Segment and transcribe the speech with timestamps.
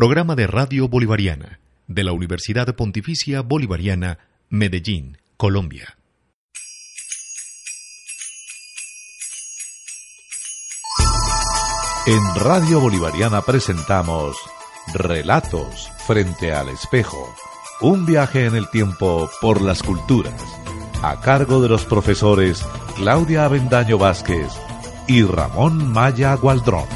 [0.00, 4.16] Programa de Radio Bolivariana de la Universidad Pontificia Bolivariana,
[4.48, 5.98] Medellín, Colombia.
[12.06, 14.38] En Radio Bolivariana presentamos
[14.94, 17.34] Relatos frente al espejo.
[17.82, 20.42] Un viaje en el tiempo por las culturas.
[21.02, 22.64] A cargo de los profesores
[22.96, 24.50] Claudia Avendaño Vázquez
[25.06, 26.88] y Ramón Maya Gualdrón.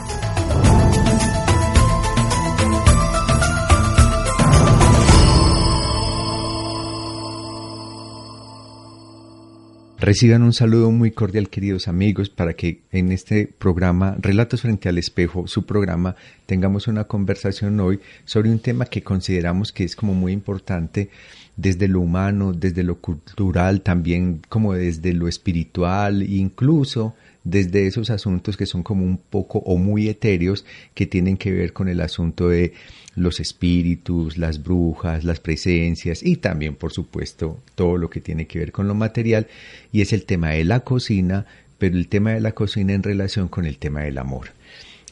[9.98, 14.98] Reciban un saludo muy cordial, queridos amigos, para que en este programa, Relatos frente al
[14.98, 20.12] espejo, su programa, tengamos una conversación hoy sobre un tema que consideramos que es como
[20.12, 21.10] muy importante
[21.56, 27.14] desde lo humano, desde lo cultural, también como desde lo espiritual, incluso
[27.44, 30.64] desde esos asuntos que son como un poco o muy etéreos
[30.94, 32.72] que tienen que ver con el asunto de
[33.16, 38.58] los espíritus, las brujas, las presencias y también, por supuesto, todo lo que tiene que
[38.58, 39.46] ver con lo material
[39.92, 41.46] y es el tema de la cocina,
[41.78, 44.48] pero el tema de la cocina en relación con el tema del amor.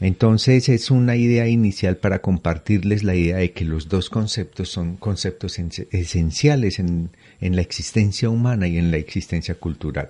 [0.01, 4.97] Entonces es una idea inicial para compartirles la idea de que los dos conceptos son
[4.97, 10.09] conceptos esenciales en, en, la existencia humana y en la existencia cultural.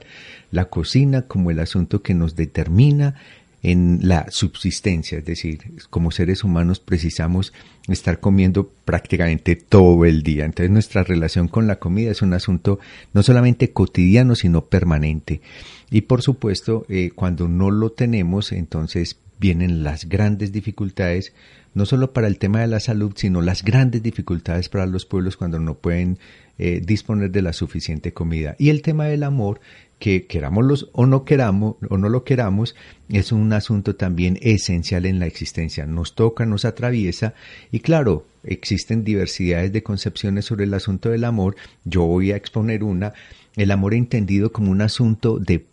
[0.50, 3.16] La cocina como el asunto que nos determina
[3.62, 7.52] en la subsistencia, es decir, como seres humanos precisamos
[7.88, 10.44] estar comiendo prácticamente todo el día.
[10.44, 12.80] Entonces nuestra relación con la comida es un asunto
[13.12, 15.40] no solamente cotidiano, sino permanente.
[15.90, 21.32] Y por supuesto, eh, cuando no lo tenemos, entonces vienen las grandes dificultades,
[21.74, 25.36] no solo para el tema de la salud, sino las grandes dificultades para los pueblos
[25.36, 26.18] cuando no pueden
[26.58, 28.56] eh, disponer de la suficiente comida.
[28.58, 29.60] Y el tema del amor
[29.98, 32.74] que querámoslos o no queramos o no lo queramos
[33.08, 35.86] es un asunto también esencial en la existencia.
[35.86, 37.34] Nos toca, nos atraviesa
[37.70, 41.54] y claro, existen diversidades de concepciones sobre el asunto del amor.
[41.84, 43.12] Yo voy a exponer una,
[43.54, 45.64] el amor entendido como un asunto de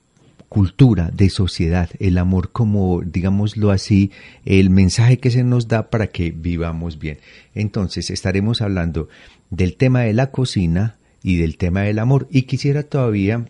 [0.50, 4.12] cultura, de sociedad, el amor como, digámoslo así,
[4.46, 7.20] el mensaje que se nos da para que vivamos bien.
[7.54, 9.08] Entonces, estaremos hablando
[9.52, 13.46] del tema de la cocina y del tema del amor y quisiera todavía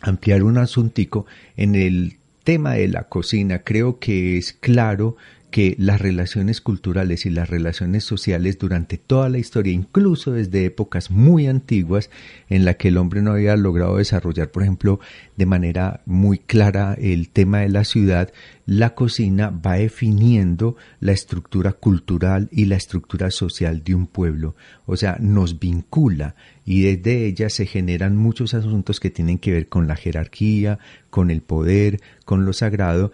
[0.00, 3.60] ampliar un asuntico en el tema de la cocina.
[3.60, 5.16] Creo que es claro
[5.50, 11.10] que las relaciones culturales y las relaciones sociales durante toda la historia, incluso desde épocas
[11.10, 12.10] muy antiguas
[12.50, 15.00] en la que el hombre no había logrado desarrollar, por ejemplo,
[15.36, 18.30] de manera muy clara el tema de la ciudad,
[18.66, 24.54] la cocina va definiendo la estructura cultural y la estructura social de un pueblo.
[24.84, 26.34] O sea, nos vincula
[26.66, 30.78] y desde ella se generan muchos asuntos que tienen que ver con la jerarquía,
[31.08, 33.12] con el poder, con lo sagrado,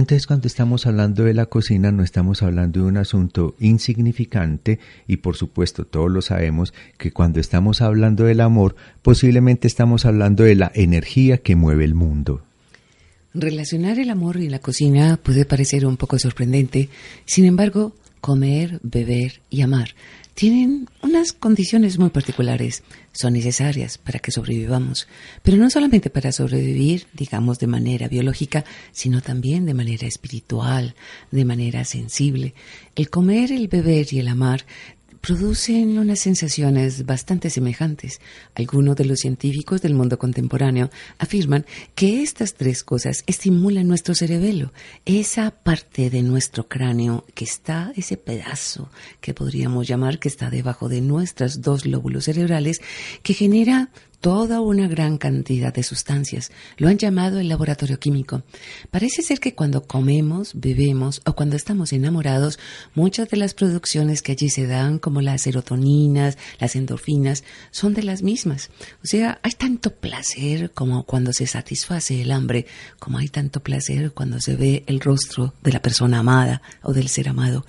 [0.00, 5.18] entonces cuando estamos hablando de la cocina no estamos hablando de un asunto insignificante y
[5.18, 10.56] por supuesto todos lo sabemos que cuando estamos hablando del amor posiblemente estamos hablando de
[10.56, 12.42] la energía que mueve el mundo.
[13.32, 16.88] Relacionar el amor y la cocina puede parecer un poco sorprendente,
[17.24, 19.90] sin embargo, comer, beber y amar
[20.34, 22.82] tienen unas condiciones muy particulares,
[23.14, 25.08] son necesarias para que sobrevivamos,
[25.42, 30.94] pero no solamente para sobrevivir, digamos, de manera biológica, sino también de manera espiritual,
[31.30, 32.54] de manera sensible.
[32.96, 34.66] El comer, el beber y el amar
[35.26, 38.20] producen unas sensaciones bastante semejantes.
[38.54, 41.64] Algunos de los científicos del mundo contemporáneo afirman
[41.94, 44.74] que estas tres cosas estimulan nuestro cerebelo,
[45.06, 48.90] esa parte de nuestro cráneo que está, ese pedazo
[49.22, 52.82] que podríamos llamar que está debajo de nuestros dos lóbulos cerebrales,
[53.22, 53.88] que genera
[54.24, 56.50] toda una gran cantidad de sustancias.
[56.78, 58.42] Lo han llamado el laboratorio químico.
[58.90, 62.58] Parece ser que cuando comemos, bebemos o cuando estamos enamorados,
[62.94, 68.02] muchas de las producciones que allí se dan, como las serotoninas, las endorfinas, son de
[68.02, 68.70] las mismas.
[69.02, 72.64] O sea, hay tanto placer como cuando se satisface el hambre,
[72.98, 77.10] como hay tanto placer cuando se ve el rostro de la persona amada o del
[77.10, 77.66] ser amado.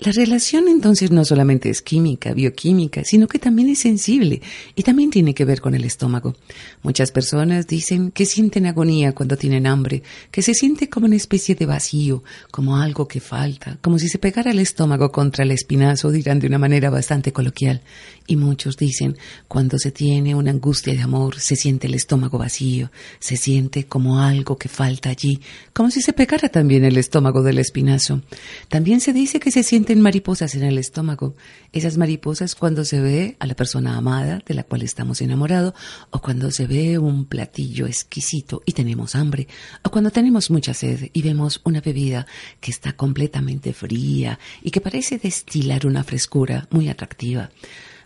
[0.00, 4.40] La relación entonces no solamente es química, bioquímica, sino que también es sensible
[4.76, 6.36] y también tiene que ver con el estómago.
[6.84, 11.56] Muchas personas dicen que sienten agonía cuando tienen hambre, que se siente como una especie
[11.56, 12.22] de vacío,
[12.52, 16.46] como algo que falta, como si se pegara el estómago contra el espinazo, dirán de
[16.46, 17.82] una manera bastante coloquial.
[18.28, 19.16] Y muchos dicen,
[19.48, 24.20] cuando se tiene una angustia de amor, se siente el estómago vacío, se siente como
[24.20, 25.40] algo que falta allí,
[25.72, 28.22] como si se pegara también el estómago del espinazo.
[28.68, 31.34] También se dice que se siente sienten mariposas en el estómago.
[31.72, 35.72] Esas mariposas cuando se ve a la persona amada de la cual estamos enamorados,
[36.10, 39.48] o cuando se ve un platillo exquisito y tenemos hambre,
[39.82, 42.26] o cuando tenemos mucha sed y vemos una bebida
[42.60, 47.48] que está completamente fría y que parece destilar una frescura muy atractiva.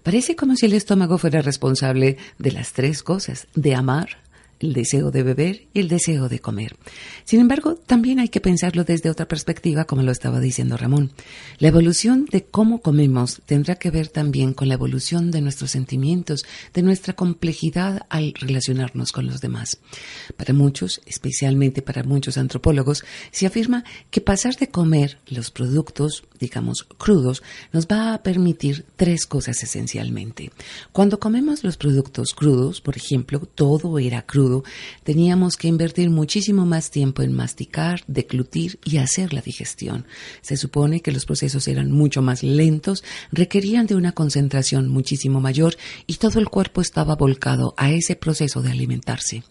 [0.04, 4.18] Parece como si el estómago fuera responsable de las tres cosas, de amar,
[4.62, 6.76] el deseo de beber y el deseo de comer.
[7.24, 11.12] Sin embargo, también hay que pensarlo desde otra perspectiva, como lo estaba diciendo Ramón.
[11.58, 16.44] La evolución de cómo comemos tendrá que ver también con la evolución de nuestros sentimientos,
[16.72, 19.78] de nuestra complejidad al relacionarnos con los demás.
[20.36, 26.84] Para muchos, especialmente para muchos antropólogos, se afirma que pasar de comer los productos, digamos,
[26.84, 27.42] crudos,
[27.72, 30.50] nos va a permitir tres cosas esencialmente.
[30.92, 34.51] Cuando comemos los productos crudos, por ejemplo, todo era crudo,
[35.04, 40.04] teníamos que invertir muchísimo más tiempo en masticar, declutir y hacer la digestión.
[40.42, 45.76] Se supone que los procesos eran mucho más lentos, requerían de una concentración muchísimo mayor
[46.06, 49.42] y todo el cuerpo estaba volcado a ese proceso de alimentarse.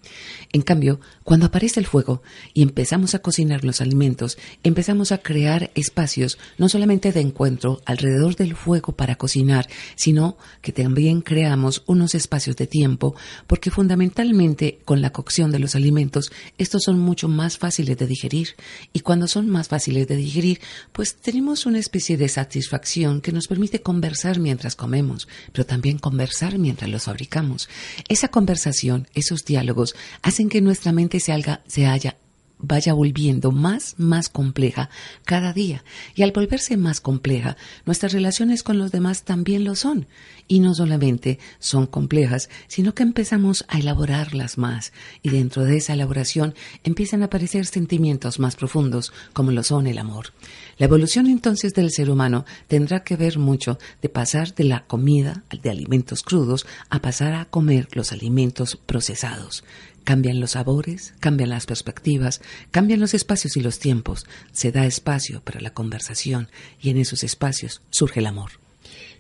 [0.53, 2.21] En cambio, cuando aparece el fuego
[2.53, 8.35] y empezamos a cocinar los alimentos, empezamos a crear espacios no solamente de encuentro alrededor
[8.35, 13.15] del fuego para cocinar, sino que también creamos unos espacios de tiempo,
[13.47, 18.57] porque fundamentalmente con la cocción de los alimentos, estos son mucho más fáciles de digerir.
[18.91, 20.59] Y cuando son más fáciles de digerir,
[20.91, 26.57] pues tenemos una especie de satisfacción que nos permite conversar mientras comemos, pero también conversar
[26.57, 27.69] mientras los fabricamos.
[28.09, 32.17] Esa conversación, esos diálogos, hacen que nuestra mente se, se haya
[32.61, 34.89] vaya volviendo más, más compleja
[35.25, 35.83] cada día.
[36.15, 40.07] Y al volverse más compleja, nuestras relaciones con los demás también lo son.
[40.47, 44.93] Y no solamente son complejas, sino que empezamos a elaborarlas más.
[45.21, 49.97] Y dentro de esa elaboración empiezan a aparecer sentimientos más profundos, como lo son el
[49.97, 50.33] amor.
[50.77, 55.43] La evolución entonces del ser humano tendrá que ver mucho de pasar de la comida,
[55.61, 59.63] de alimentos crudos, a pasar a comer los alimentos procesados.
[60.03, 64.25] Cambian los sabores, cambian las perspectivas, cambian los espacios y los tiempos.
[64.51, 66.49] Se da espacio para la conversación
[66.81, 68.51] y en esos espacios surge el amor.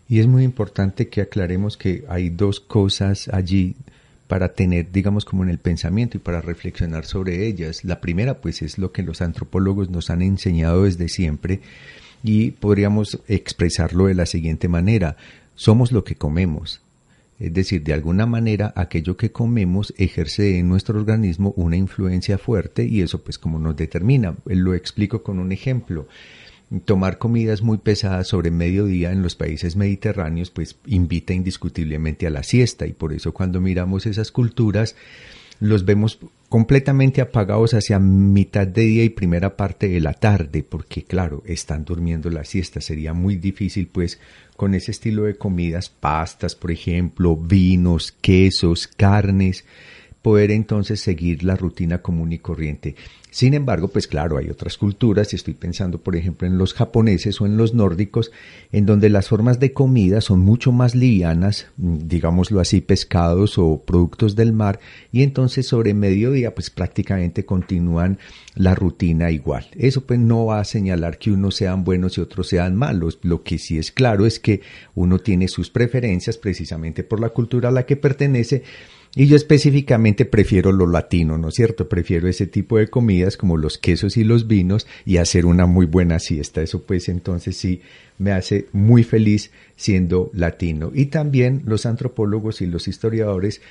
[0.09, 3.75] Y es muy importante que aclaremos que hay dos cosas allí
[4.27, 7.83] para tener, digamos, como en el pensamiento y para reflexionar sobre ellas.
[7.83, 11.61] La primera, pues, es lo que los antropólogos nos han enseñado desde siempre
[12.23, 15.17] y podríamos expresarlo de la siguiente manera.
[15.55, 16.81] Somos lo que comemos.
[17.41, 22.85] Es decir, de alguna manera aquello que comemos ejerce en nuestro organismo una influencia fuerte
[22.85, 24.35] y eso pues como nos determina.
[24.45, 26.07] Lo explico con un ejemplo.
[26.85, 32.43] Tomar comidas muy pesadas sobre mediodía en los países mediterráneos pues invita indiscutiblemente a la
[32.43, 34.95] siesta y por eso cuando miramos esas culturas
[35.59, 36.19] los vemos
[36.51, 41.85] completamente apagados hacia mitad de día y primera parte de la tarde, porque claro, están
[41.85, 42.81] durmiendo la siesta.
[42.81, 44.19] Sería muy difícil pues
[44.57, 49.63] con ese estilo de comidas, pastas, por ejemplo, vinos, quesos, carnes,
[50.21, 52.95] poder entonces seguir la rutina común y corriente.
[53.31, 57.39] Sin embargo, pues claro, hay otras culturas, y estoy pensando, por ejemplo, en los japoneses
[57.39, 58.29] o en los nórdicos,
[58.73, 64.35] en donde las formas de comida son mucho más livianas, digámoslo así, pescados o productos
[64.35, 64.81] del mar,
[65.13, 68.19] y entonces sobre mediodía, pues prácticamente continúan
[68.53, 69.67] la rutina igual.
[69.77, 73.19] Eso pues no va a señalar que unos sean buenos y otros sean malos.
[73.21, 74.59] Lo que sí es claro es que
[74.93, 78.63] uno tiene sus preferencias precisamente por la cultura a la que pertenece,
[79.13, 81.89] y yo específicamente prefiero lo latino, ¿no es cierto?
[81.89, 85.85] Prefiero ese tipo de comidas como los quesos y los vinos y hacer una muy
[85.85, 86.61] buena siesta.
[86.61, 87.81] Eso pues entonces sí
[88.17, 90.91] me hace muy feliz siendo latino.
[90.93, 93.61] Y también los antropólogos y los historiadores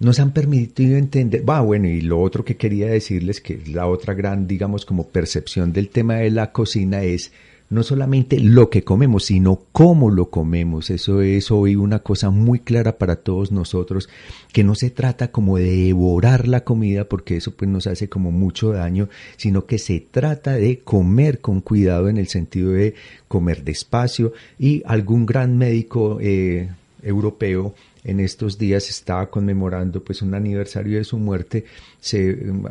[0.00, 4.14] nos han permitido entender, va bueno, y lo otro que quería decirles, que la otra
[4.14, 7.30] gran, digamos, como percepción del tema de la cocina es
[7.72, 10.90] no solamente lo que comemos, sino cómo lo comemos.
[10.90, 14.10] Eso es hoy una cosa muy clara para todos nosotros,
[14.52, 18.30] que no se trata como de devorar la comida, porque eso pues nos hace como
[18.30, 22.94] mucho daño, sino que se trata de comer con cuidado en el sentido de
[23.26, 26.68] comer despacio y algún gran médico eh,
[27.02, 27.74] europeo
[28.04, 31.64] en estos días estaba conmemorando pues un aniversario de su muerte,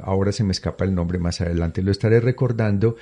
[0.04, 1.82] ahora se me escapa el nombre, más adelante.
[1.82, 2.98] Lo estaré recordando,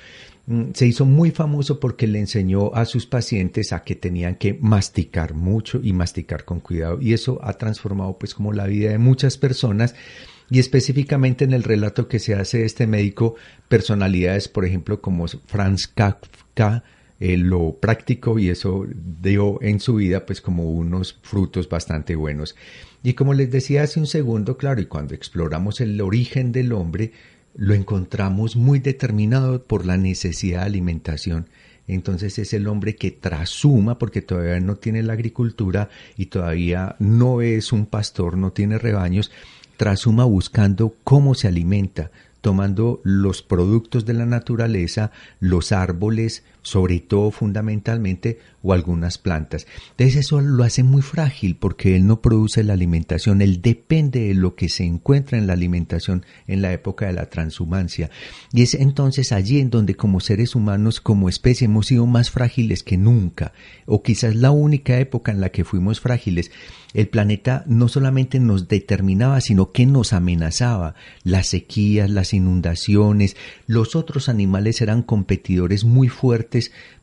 [0.50, 4.58] Mm, se hizo muy famoso porque le enseñó a sus pacientes a que tenían que
[4.60, 6.98] masticar mucho y masticar con cuidado.
[7.00, 9.94] Y eso ha transformado pues como la vida de muchas personas.
[10.50, 13.36] Y específicamente en el relato que se hace de este médico
[13.68, 16.82] personalidades por ejemplo como Franz Kafka
[17.20, 18.86] eh, lo práctico y eso
[19.20, 22.56] dio en su vida pues como unos frutos bastante buenos
[23.02, 27.12] y como les decía hace un segundo claro y cuando exploramos el origen del hombre
[27.54, 31.48] lo encontramos muy determinado por la necesidad de alimentación.
[31.86, 37.42] entonces es el hombre que trasuma, porque todavía no tiene la agricultura y todavía no
[37.42, 39.30] es un pastor, no tiene rebaños,
[39.76, 42.10] trasuma buscando cómo se alimenta,
[42.40, 45.10] tomando los productos de la naturaleza,
[45.40, 49.66] los árboles, sobre todo fundamentalmente, o algunas plantas.
[49.92, 54.34] Entonces eso lo hace muy frágil porque él no produce la alimentación, él depende de
[54.34, 58.10] lo que se encuentra en la alimentación en la época de la transhumancia.
[58.52, 62.82] Y es entonces allí en donde como seres humanos, como especie, hemos sido más frágiles
[62.82, 63.52] que nunca,
[63.86, 66.50] o quizás la única época en la que fuimos frágiles.
[66.92, 70.96] El planeta no solamente nos determinaba, sino que nos amenazaba.
[71.22, 73.36] Las sequías, las inundaciones,
[73.68, 76.49] los otros animales eran competidores muy fuertes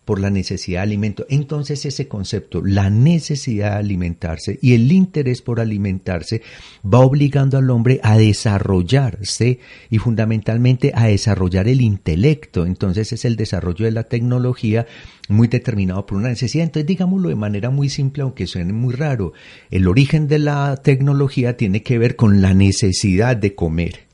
[0.08, 1.26] por la necesidad de alimento.
[1.30, 6.42] Entonces ese concepto, la necesidad de alimentarse y el interés por alimentarse
[6.82, 12.66] va obligando al hombre a desarrollarse y fundamentalmente a desarrollar el intelecto.
[12.66, 14.88] Entonces es el desarrollo de la tecnología
[15.28, 16.64] muy determinado por una necesidad.
[16.64, 19.34] Entonces digámoslo de manera muy simple, aunque suene muy raro,
[19.72, 24.08] el origen de la tecnología tiene que ver con la necesidad de comer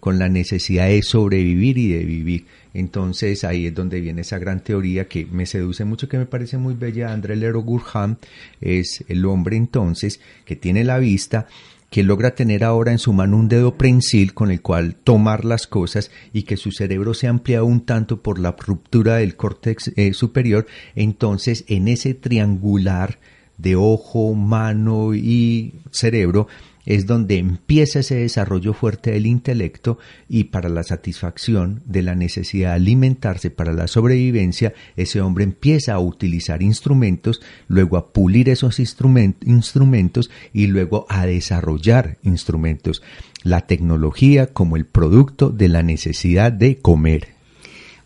[0.00, 2.46] con la necesidad de sobrevivir y de vivir.
[2.74, 6.58] Entonces ahí es donde viene esa gran teoría que me seduce mucho, que me parece
[6.58, 7.12] muy bella.
[7.12, 8.16] André Lero Gurham
[8.60, 11.46] es el hombre entonces que tiene la vista
[11.90, 15.66] que logra tener ahora en su mano un dedo prensil con el cual tomar las
[15.66, 20.12] cosas y que su cerebro se amplía un tanto por la ruptura del córtex eh,
[20.12, 23.18] superior, entonces en ese triangular
[23.56, 26.46] de ojo, mano y cerebro
[26.88, 32.70] es donde empieza ese desarrollo fuerte del intelecto y para la satisfacción de la necesidad
[32.70, 38.80] de alimentarse para la sobrevivencia, ese hombre empieza a utilizar instrumentos, luego a pulir esos
[38.80, 43.02] instrumentos y luego a desarrollar instrumentos.
[43.42, 47.37] La tecnología como el producto de la necesidad de comer.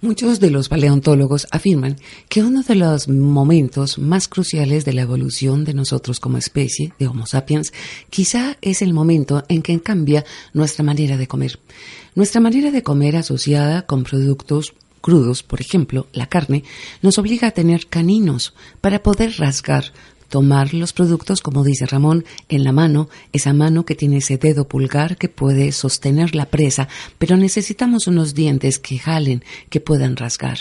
[0.04, 1.96] Muchos de los paleontólogos afirman
[2.28, 7.06] que uno de los momentos más cruciales de la evolución de nosotros como especie, de
[7.06, 7.72] Homo sapiens,
[8.10, 11.60] quizá es el momento en que cambia nuestra manera de comer.
[12.16, 16.64] Nuestra manera de comer asociada con productos crudos, por ejemplo, la carne,
[17.00, 19.92] nos obliga a tener caninos para poder rasgar
[20.32, 24.66] tomar los productos, como dice Ramón, en la mano, esa mano que tiene ese dedo
[24.66, 30.60] pulgar que puede sostener la presa, pero necesitamos unos dientes que jalen, que puedan rasgar.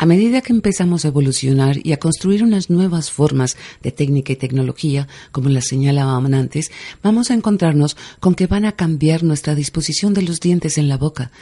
[0.00, 4.36] A medida que empezamos a evolucionar y a construir unas nuevas formas de técnica y
[4.36, 6.70] tecnología, como las señalaban antes,
[7.02, 10.96] vamos a encontrarnos con que van a cambiar nuestra disposición de los dientes en la
[10.96, 11.32] boca.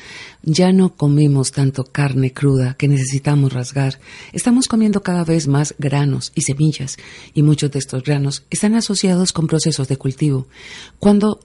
[0.43, 4.01] Ya no comemos tanto carne cruda que necesitamos rasgar.
[4.33, 6.97] Estamos comiendo cada vez más granos y semillas,
[7.35, 10.49] y muchos de estos granos están asociados con procesos de cultivo.
[10.99, 11.39] Cuando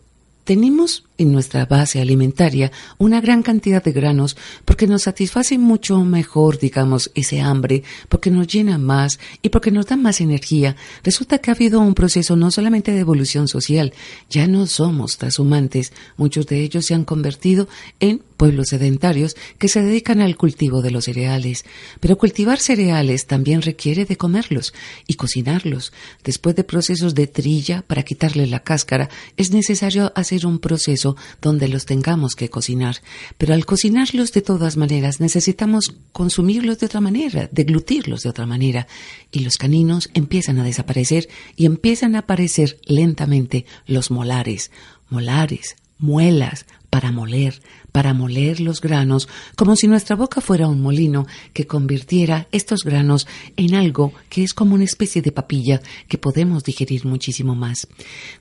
[0.45, 6.59] tenemos en nuestra base alimentaria una gran cantidad de granos porque nos satisface mucho mejor,
[6.59, 10.75] digamos, ese hambre, porque nos llena más y porque nos da más energía.
[11.03, 13.93] Resulta que ha habido un proceso no solamente de evolución social,
[14.29, 17.67] ya no somos transhumantes, muchos de ellos se han convertido
[17.99, 21.63] en pueblos sedentarios que se dedican al cultivo de los cereales.
[21.99, 24.73] Pero cultivar cereales también requiere de comerlos
[25.07, 25.93] y cocinarlos.
[26.23, 31.67] Después de procesos de trilla para quitarle la cáscara, es necesario hacer un proceso donde
[31.67, 32.97] los tengamos que cocinar.
[33.37, 38.87] Pero al cocinarlos de todas maneras necesitamos consumirlos de otra manera, deglutirlos de otra manera.
[39.31, 44.71] Y los caninos empiezan a desaparecer y empiezan a aparecer lentamente los molares.
[45.09, 47.59] Molares, muelas, para moler,
[47.91, 53.25] para moler los granos, como si nuestra boca fuera un molino que convirtiera estos granos
[53.57, 57.87] en algo que es como una especie de papilla que podemos digerir muchísimo más.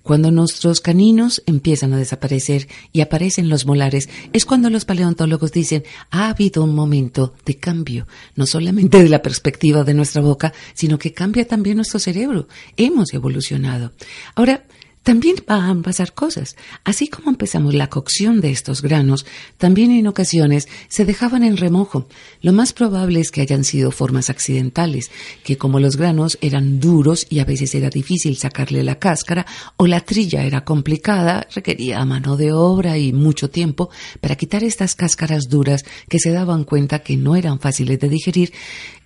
[0.02, 5.85] Cuando nuestros caninos empiezan a desaparecer y aparecen los molares, es cuando los paleontólogos dicen
[6.11, 8.06] ha habido un momento de cambio,
[8.37, 12.49] no solamente de la perspectiva de nuestra boca, sino que cambia también nuestro cerebro.
[12.76, 13.92] Hemos evolucionado.
[14.35, 14.66] Ahora,
[15.02, 16.56] también van a pasar cosas.
[16.85, 19.26] Así como empezamos la cocción de estos granos,
[19.59, 22.09] también en ocasiones se dejaban en remojo.
[22.40, 25.11] Lo más probable es que hayan sido formas accidentales,
[25.44, 29.87] que como los granos eran duros y a veces era difícil sacarle la cáscara, o
[29.87, 33.90] la trilla era complicada, requería mano de obra y mucho tiempo
[34.21, 38.52] para quitar estas cáscaras duras que se daban cuenta que no eran fáciles de digerir,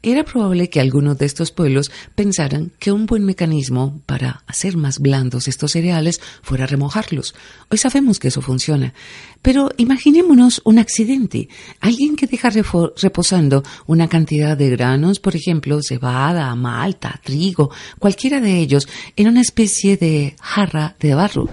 [0.02, 4.98] era probable que algunos de estos pueblos pensaran que un buen mecanismo para hacer más
[4.98, 7.34] blandos estos cereales fuera remojarlos.
[7.70, 8.94] Hoy sabemos que eso funciona.
[9.42, 11.48] Pero imaginémonos un accidente.
[11.80, 18.58] Alguien que deja reposando una cantidad de granos, por ejemplo, cebada, malta, trigo, cualquiera de
[18.58, 21.48] ellos, en una especie de jarra de barro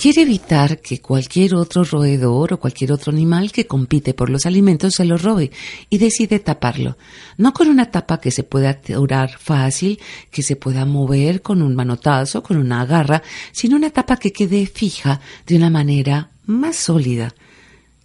[0.00, 4.94] quiere evitar que cualquier otro roedor o cualquier otro animal que compite por los alimentos
[4.94, 5.50] se lo robe
[5.90, 6.96] y decide taparlo.
[7.36, 11.74] No con una tapa que se pueda aturar fácil, que se pueda mover con un
[11.74, 17.34] manotazo, con una garra, sino una tapa que quede fija de una manera más sólida.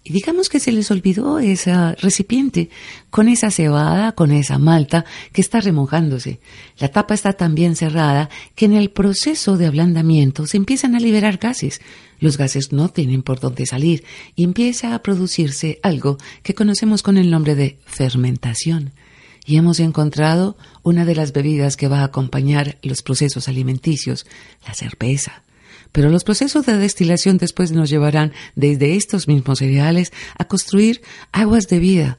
[0.07, 2.69] Y digamos que se les olvidó ese recipiente
[3.09, 6.39] con esa cebada, con esa malta que está remojándose.
[6.77, 11.00] La tapa está tan bien cerrada que en el proceso de ablandamiento se empiezan a
[11.00, 11.81] liberar gases.
[12.19, 14.03] Los gases no tienen por dónde salir
[14.35, 18.93] y empieza a producirse algo que conocemos con el nombre de fermentación.
[19.43, 24.27] Y hemos encontrado una de las bebidas que va a acompañar los procesos alimenticios,
[24.67, 25.45] la cerveza.
[25.96, 31.70] Pero los procesos de destilación después nos llevarán desde estos mismos cereales a construir aguas
[31.70, 32.18] de vida,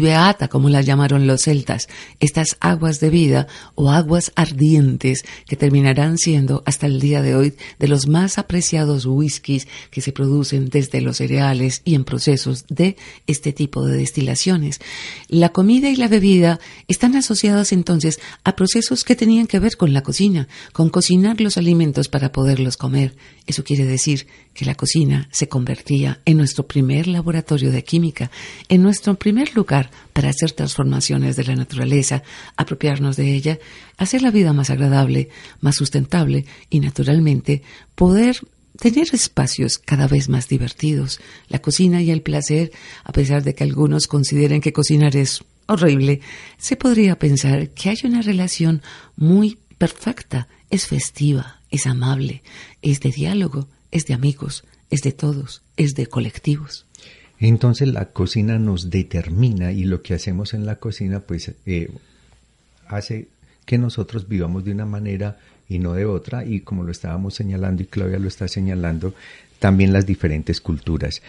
[0.00, 1.88] beata, como las llamaron los celtas,
[2.20, 7.54] estas aguas de vida o aguas ardientes que terminarán siendo hasta el día de hoy
[7.80, 12.96] de los más apreciados whiskies que se producen desde los cereales y en procesos de
[13.26, 14.78] este tipo de destilaciones.
[15.26, 19.92] La comida y la bebida están asociadas entonces a procesos que tenían que ver con
[19.92, 23.15] la cocina, con cocinar los alimentos para poderlos comer.
[23.46, 28.30] Eso quiere decir que la cocina se convertía en nuestro primer laboratorio de química,
[28.68, 32.22] en nuestro primer lugar para hacer transformaciones de la naturaleza,
[32.56, 33.58] apropiarnos de ella,
[33.96, 35.28] hacer la vida más agradable,
[35.60, 37.62] más sustentable y, naturalmente,
[37.94, 38.40] poder
[38.76, 41.20] tener espacios cada vez más divertidos.
[41.48, 42.72] La cocina y el placer,
[43.04, 46.20] a pesar de que algunos consideren que cocinar es horrible,
[46.58, 48.82] se podría pensar que hay una relación
[49.16, 52.42] muy perfecta, es festiva, es amable,
[52.82, 56.86] es de diálogo, es de amigos, es de todos, es de colectivos.
[57.38, 61.90] Entonces la cocina nos determina y lo que hacemos en la cocina pues eh,
[62.88, 63.28] hace
[63.64, 67.82] que nosotros vivamos de una manera y no de otra y como lo estábamos señalando
[67.82, 69.14] y Claudia lo está señalando,
[69.58, 71.22] también las diferentes culturas.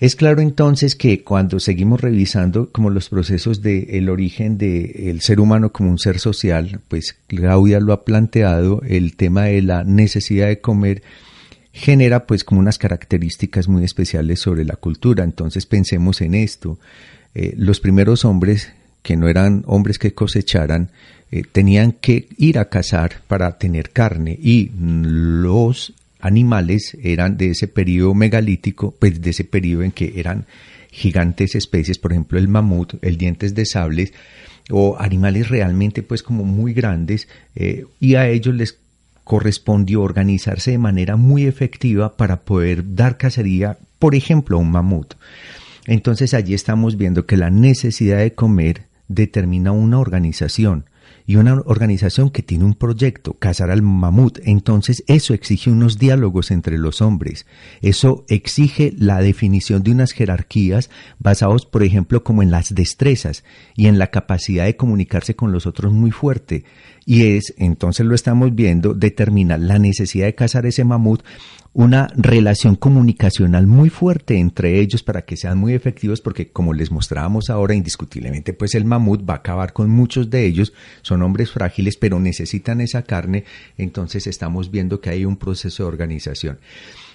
[0.00, 5.72] Es claro entonces que cuando seguimos revisando como los procesos del origen del ser humano
[5.72, 10.60] como un ser social, pues Claudia lo ha planteado, el tema de la necesidad de
[10.60, 11.02] comer
[11.72, 15.24] genera pues como unas características muy especiales sobre la cultura.
[15.24, 16.78] Entonces pensemos en esto.
[17.34, 18.72] Eh, los primeros hombres
[19.04, 20.90] que no eran hombres que cosecharan,
[21.30, 25.92] eh, tenían que ir a cazar para tener carne y los
[26.24, 30.46] animales eran de ese periodo megalítico, pues de ese periodo en que eran
[30.90, 34.14] gigantes especies, por ejemplo el mamut, el dientes de sables,
[34.70, 38.78] o animales realmente pues como muy grandes, eh, y a ellos les
[39.22, 45.14] correspondió organizarse de manera muy efectiva para poder dar cacería, por ejemplo, a un mamut.
[45.86, 50.86] Entonces allí estamos viendo que la necesidad de comer determina una organización
[51.26, 54.38] y una organización que tiene un proyecto, cazar al mamut.
[54.44, 57.46] Entonces eso exige unos diálogos entre los hombres.
[57.80, 63.86] Eso exige la definición de unas jerarquías basados, por ejemplo, como en las destrezas y
[63.86, 66.64] en la capacidad de comunicarse con los otros muy fuerte.
[67.06, 71.22] Y es, entonces lo estamos viendo, determina la necesidad de cazar ese mamut
[71.74, 76.92] una relación comunicacional muy fuerte entre ellos para que sean muy efectivos porque como les
[76.92, 81.50] mostrábamos ahora indiscutiblemente pues el mamut va a acabar con muchos de ellos, son hombres
[81.50, 83.44] frágiles pero necesitan esa carne,
[83.76, 86.58] entonces estamos viendo que hay un proceso de organización.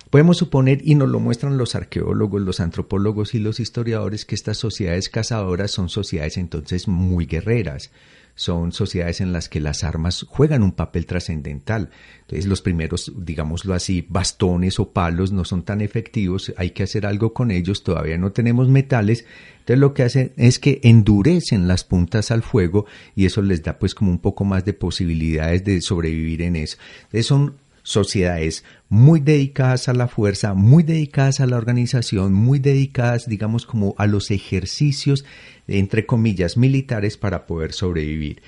[0.09, 4.57] Podemos suponer, y nos lo muestran los arqueólogos, los antropólogos y los historiadores, que estas
[4.57, 7.91] sociedades cazadoras son sociedades entonces muy guerreras
[8.39, 11.89] son sociedades en las que las armas juegan un papel trascendental.
[12.21, 17.05] Entonces los primeros, digámoslo así, bastones o palos no son tan efectivos, hay que hacer
[17.05, 19.25] algo con ellos, todavía no tenemos metales,
[19.59, 23.77] entonces lo que hacen es que endurecen las puntas al fuego y eso les da
[23.77, 26.77] pues como un poco más de posibilidades de sobrevivir en eso.
[27.07, 27.55] Entonces son
[27.89, 33.95] sociedades muy dedicadas a la fuerza, muy dedicadas a la organización, muy dedicadas, digamos, como
[33.97, 35.25] a los ejercicios,
[35.67, 38.43] entre comillas, militares para poder sobrevivir.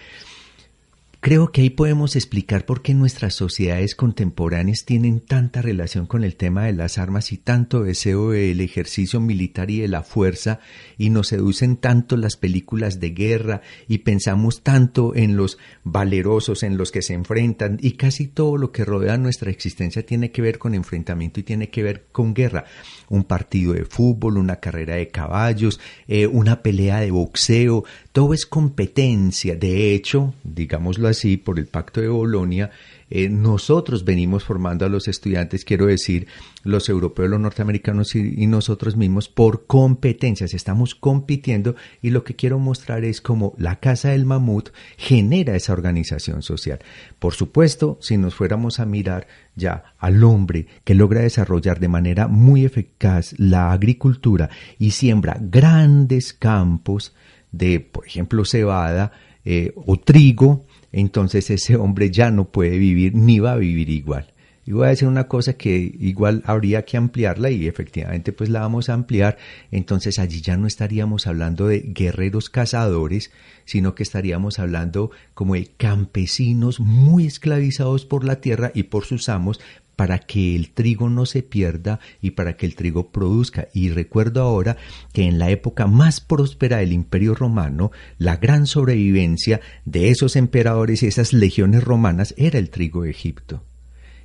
[1.24, 6.36] Creo que ahí podemos explicar por qué nuestras sociedades contemporáneas tienen tanta relación con el
[6.36, 10.62] tema de las armas y tanto deseo del ejercicio militar y de la fuerza
[10.98, 16.76] y nos seducen tanto las películas de guerra y pensamos tanto en los valerosos, en
[16.76, 20.58] los que se enfrentan y casi todo lo que rodea nuestra existencia tiene que ver
[20.58, 22.66] con enfrentamiento y tiene que ver con guerra.
[23.12, 28.46] Un partido de fútbol, una carrera de caballos, eh, una pelea de boxeo, todo es
[28.46, 29.56] competencia.
[29.56, 32.72] De hecho, digámoslo así, por el Pacto de Bolonia,
[33.14, 36.28] eh, nosotros venimos formando a los estudiantes, quiero decir,
[36.64, 40.54] los europeos, los norteamericanos y, nosotros mismos por competencias.
[40.54, 45.74] Estamos compitiendo y lo que quiero mostrar es cómo la Casa del Mamut genera esa
[45.74, 46.80] organización social.
[47.20, 52.30] Por supuesto, si nos fuéramos a mirar ya al hombre que logra desarrollar de manera
[52.30, 57.14] muy eficaz la agricultura y siembra grandes campos
[57.52, 59.12] de, por ejemplo, cebada
[59.44, 64.34] eh, o trigo, entonces ese hombre ya no puede vivir ni va a vivir igual.
[64.64, 68.60] Y voy a decir una cosa que igual habría que ampliarla y efectivamente pues la
[68.60, 69.38] vamos a ampliar.
[69.72, 73.32] Entonces allí ya no estaríamos hablando de guerreros cazadores,
[73.66, 79.30] sino que estaríamos hablando como de campesinos muy esclavizados por la tierra y por sus
[79.30, 79.60] amos
[79.96, 83.68] para que el trigo no se pierda y para que el trigo produzca.
[83.74, 84.78] Y recuerdo ahora
[85.14, 91.04] que en la época más próspera del Imperio Romano, la gran sobrevivencia de esos emperadores
[91.04, 93.64] y esas legiones romanas era el trigo de Egipto.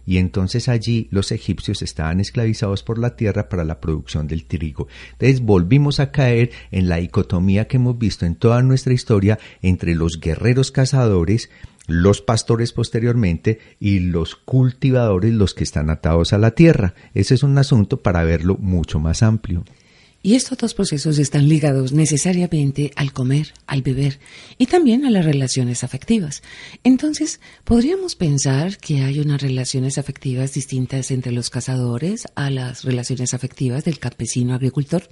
[0.07, 4.87] Y entonces allí los egipcios estaban esclavizados por la tierra para la producción del trigo.
[5.13, 9.95] Entonces volvimos a caer en la dicotomía que hemos visto en toda nuestra historia entre
[9.95, 11.51] los guerreros cazadores
[11.89, 16.95] los pastores posteriormente y los cultivadores los que están atados a la tierra.
[17.15, 19.65] Ese es un asunto para verlo mucho más amplio.
[20.27, 24.19] Y estos dos procesos están ligados necesariamente al comer, al beber
[24.59, 26.43] y también a las relaciones afectivas.
[26.83, 33.35] Entonces, ¿podríamos pensar que hay unas relaciones afectivas distintas entre los cazadores a las relaciones
[33.35, 35.09] afectivas del campesino agricultor?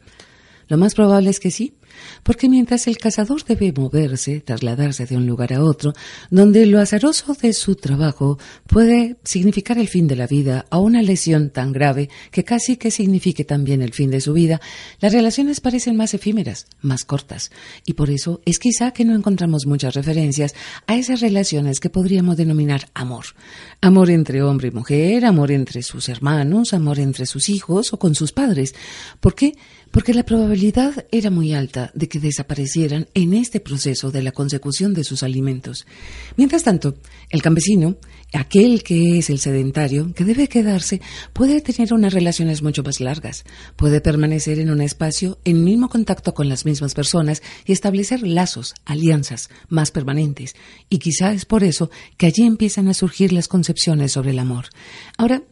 [0.69, 1.75] Lo más probable es que sí,
[2.23, 5.93] porque mientras el cazador debe moverse, trasladarse de un lugar a otro,
[6.31, 11.03] donde lo azaroso de su trabajo puede significar el fin de la vida o una
[11.03, 14.61] lesión tan grave que casi que signifique también el fin de su vida,
[15.01, 17.51] las relaciones parecen más efímeras, más cortas,
[17.85, 20.55] y por eso es quizá que no encontramos muchas referencias
[20.87, 23.27] a esas relaciones que podríamos denominar amor.
[23.81, 28.15] Amor entre hombre y mujer, amor entre sus hermanos, amor entre sus hijos o con
[28.15, 28.75] sus padres.
[29.21, 29.55] ¿Por qué?
[29.95, 34.93] Porque la probabilidad era muy alta de que desaparecieran en este proceso de la consecución
[34.93, 35.87] de sus alimentos.
[36.37, 36.97] Mientras tanto,
[37.31, 37.95] el campesino,
[38.33, 41.01] aquel que es el sedentario, que debe quedarse,
[41.33, 43.45] puede tener unas relaciones mucho más largas,
[43.77, 48.75] puede permanecer en un espacio en mismo contacto con las mismas personas y establecer lazos,
[48.87, 50.57] alianzas más permanentes.
[50.91, 54.65] Y quizá es por eso que allí empiezan a surgir las concepciones sobre el amor.
[55.17, 55.45] Ahora,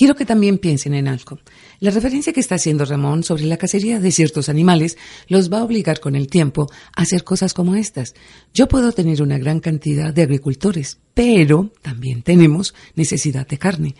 [0.00, 1.40] quiero que también piensen en algo.
[1.78, 4.96] La referencia que está haciendo Ramón sobre la cacería de ciertos animales
[5.28, 8.14] los va a obligar con el tiempo a hacer cosas como estas.
[8.54, 13.94] Yo puedo tener una gran cantidad de agricultores, pero también tenemos necesidad de carne.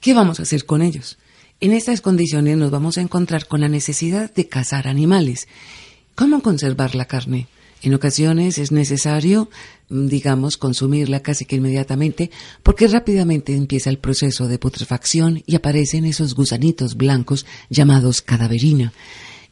[0.00, 1.16] ¿Qué vamos a hacer con ellos?
[1.60, 5.46] En estas condiciones nos vamos a encontrar con la necesidad de cazar animales.
[6.16, 7.46] ¿Cómo conservar la carne?
[7.86, 9.48] En ocasiones es necesario,
[9.90, 12.32] mm, digamos, consumirla casi que inmediatamente
[12.64, 18.92] porque rápidamente empieza el proceso de putrefacción y aparecen esos gusanitos blancos llamados cadaverina.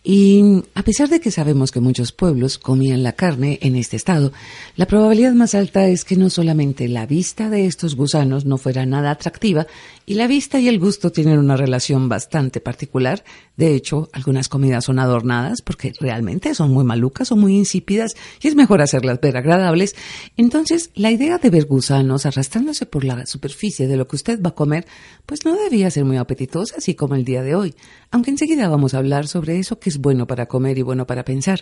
[0.07, 4.33] Y a pesar de que sabemos que muchos pueblos comían la carne en este estado,
[4.77, 8.85] la probabilidad más alta es que no solamente la vista de estos gusanos no fuera
[8.85, 9.67] nada atractiva,
[10.07, 13.25] y la vista y el gusto tienen una relación bastante particular.
[13.57, 18.49] De hecho, algunas comidas son adornadas porque realmente son muy malucas o muy insípidas y
[18.49, 19.97] es mejor hacerlas ver agradables.
[20.37, 24.51] Entonces, la idea de ver gusanos arrastrándose por la superficie de lo que usted va
[24.51, 24.87] a comer,
[25.25, 27.75] pues no debía ser muy apetitosa, así como el día de hoy.
[28.11, 31.25] Aunque enseguida vamos a hablar sobre eso que es bueno para comer y bueno para
[31.25, 31.61] pensar.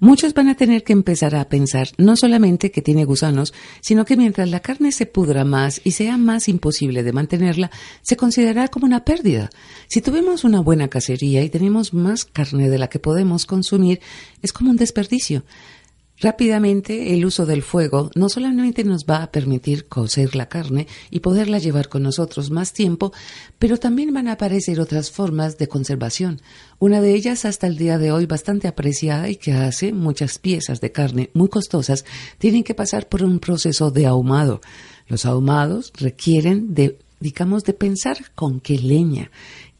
[0.00, 4.16] Muchos van a tener que empezar a pensar no solamente que tiene gusanos, sino que
[4.16, 7.70] mientras la carne se pudra más y sea más imposible de mantenerla,
[8.02, 9.50] se considerará como una pérdida.
[9.88, 14.00] Si tuvimos una buena cacería y tenemos más carne de la que podemos consumir,
[14.42, 15.44] es como un desperdicio.
[16.20, 21.20] Rápidamente, el uso del fuego no solamente nos va a permitir cocer la carne y
[21.20, 23.10] poderla llevar con nosotros más tiempo,
[23.58, 26.42] pero también van a aparecer otras formas de conservación.
[26.78, 30.82] Una de ellas, hasta el día de hoy, bastante apreciada y que hace muchas piezas
[30.82, 32.04] de carne muy costosas,
[32.36, 34.60] tienen que pasar por un proceso de ahumado.
[35.08, 36.74] Los ahumados requieren
[37.20, 39.30] digamos, de pensar con qué leña,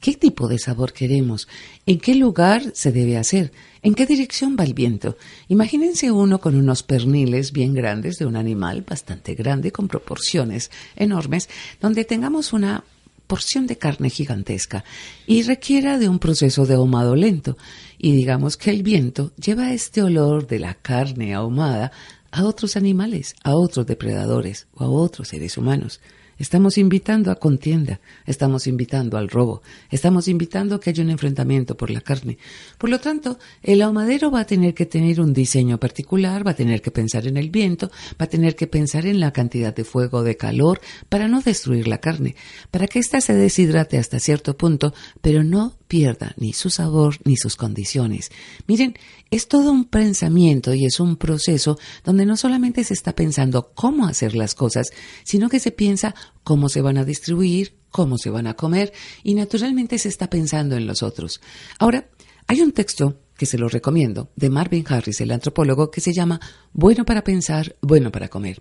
[0.00, 1.46] qué tipo de sabor queremos,
[1.86, 5.16] en qué lugar se debe hacer, en qué dirección va el viento.
[5.48, 11.48] Imagínense uno con unos perniles bien grandes de un animal bastante grande, con proporciones enormes,
[11.80, 12.84] donde tengamos una
[13.26, 14.84] porción de carne gigantesca
[15.24, 17.56] y requiera de un proceso de ahumado lento.
[17.96, 21.92] Y digamos que el viento lleva este olor de la carne ahumada
[22.32, 26.00] a otros animales, a otros depredadores o a otros seres humanos.
[26.40, 31.76] Estamos invitando a contienda, estamos invitando al robo, estamos invitando a que haya un enfrentamiento
[31.76, 32.38] por la carne.
[32.78, 36.56] Por lo tanto, el ahumadero va a tener que tener un diseño particular, va a
[36.56, 39.84] tener que pensar en el viento, va a tener que pensar en la cantidad de
[39.84, 42.36] fuego, de calor, para no destruir la carne,
[42.70, 47.36] para que ésta se deshidrate hasta cierto punto, pero no pierda ni su sabor ni
[47.36, 48.30] sus condiciones.
[48.68, 48.94] Miren,
[49.32, 54.06] es todo un pensamiento y es un proceso donde no solamente se está pensando cómo
[54.06, 54.90] hacer las cosas,
[55.24, 58.92] sino que se piensa cómo se van a distribuir, cómo se van a comer
[59.24, 61.40] y naturalmente se está pensando en los otros.
[61.80, 62.08] Ahora,
[62.46, 66.38] hay un texto que se lo recomiendo, de Marvin Harris, el antropólogo, que se llama
[66.74, 68.60] Bueno para pensar, bueno para comer.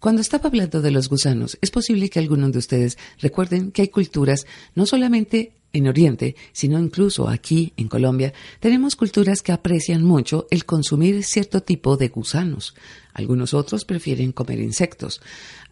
[0.00, 3.88] Cuando estaba hablando de los gusanos, es posible que algunos de ustedes recuerden que hay
[3.88, 10.46] culturas no solamente en Oriente, sino incluso aquí en Colombia, tenemos culturas que aprecian mucho
[10.50, 12.74] el consumir cierto tipo de gusanos.
[13.18, 15.20] Algunos otros prefieren comer insectos.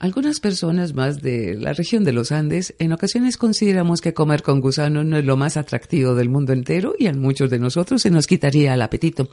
[0.01, 4.61] Algunas personas más de la región de los Andes en ocasiones consideramos que comer con
[4.61, 8.11] gusanos no es lo más atractivo del mundo entero y a muchos de nosotros se
[8.11, 9.29] nos quitaría el apetito.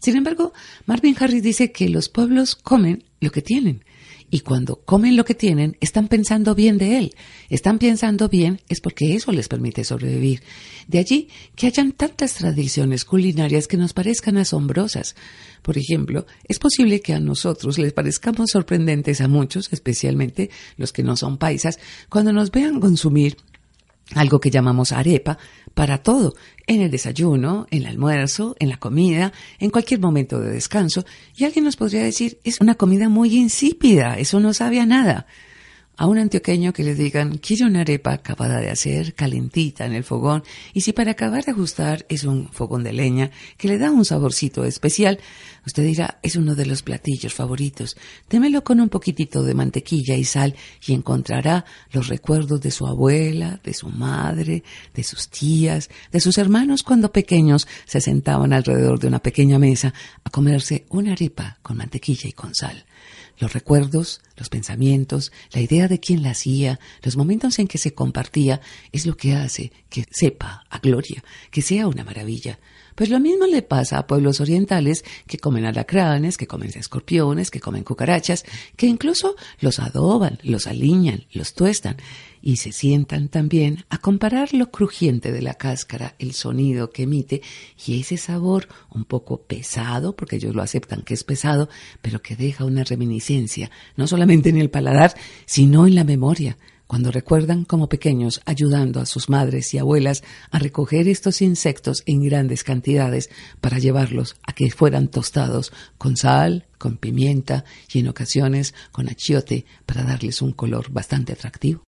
[0.00, 0.54] Sin embargo,
[0.86, 3.84] Marvin Harris dice que los pueblos comen lo que tienen
[4.30, 7.14] y cuando comen lo que tienen, están pensando bien de él.
[7.48, 10.42] Están pensando bien es porque eso les permite sobrevivir.
[10.86, 15.16] De allí que hayan tantas tradiciones culinarias que nos parezcan asombrosas.
[15.62, 21.02] Por ejemplo, es posible que a nosotros les parezcamos sorprendentes a muchos, especialmente los que
[21.02, 23.36] no son paisas, cuando nos vean consumir
[24.14, 25.38] algo que llamamos arepa,
[25.74, 26.34] para todo,
[26.66, 31.04] en el desayuno, en el almuerzo, en la comida, en cualquier momento de descanso.
[31.36, 35.26] Y alguien nos podría decir, es una comida muy insípida, eso no sabe a nada
[36.00, 40.02] a un antioqueño que le digan, quiere una arepa acabada de hacer, calentita en el
[40.02, 43.90] fogón, y si para acabar de ajustar es un fogón de leña que le da
[43.90, 45.18] un saborcito especial,
[45.66, 47.98] usted dirá, es uno de los platillos favoritos.
[48.30, 50.54] Démelo con un poquitito de mantequilla y sal
[50.86, 56.38] y encontrará los recuerdos de su abuela, de su madre, de sus tías, de sus
[56.38, 59.92] hermanos cuando pequeños se sentaban alrededor de una pequeña mesa
[60.24, 62.86] a comerse una arepa con mantequilla y con sal.
[63.40, 67.94] Los recuerdos, los pensamientos, la idea de quién la hacía, los momentos en que se
[67.94, 68.60] compartía,
[68.92, 72.58] es lo que hace que sepa a gloria, que sea una maravilla.
[72.94, 77.60] Pues lo mismo le pasa a pueblos orientales que comen alacranes, que comen escorpiones, que
[77.60, 78.44] comen cucarachas,
[78.76, 81.96] que incluso los adoban, los aliñan, los tuestan.
[82.42, 87.42] Y se sientan también a comparar lo crujiente de la cáscara, el sonido que emite
[87.86, 91.68] y ese sabor un poco pesado, porque ellos lo aceptan que es pesado,
[92.00, 96.56] pero que deja una reminiscencia, no solamente en el paladar, sino en la memoria,
[96.90, 102.20] cuando recuerdan como pequeños ayudando a sus madres y abuelas a recoger estos insectos en
[102.24, 108.74] grandes cantidades para llevarlos a que fueran tostados con sal, con pimienta y en ocasiones
[108.90, 111.84] con achiote para darles un color bastante atractivo.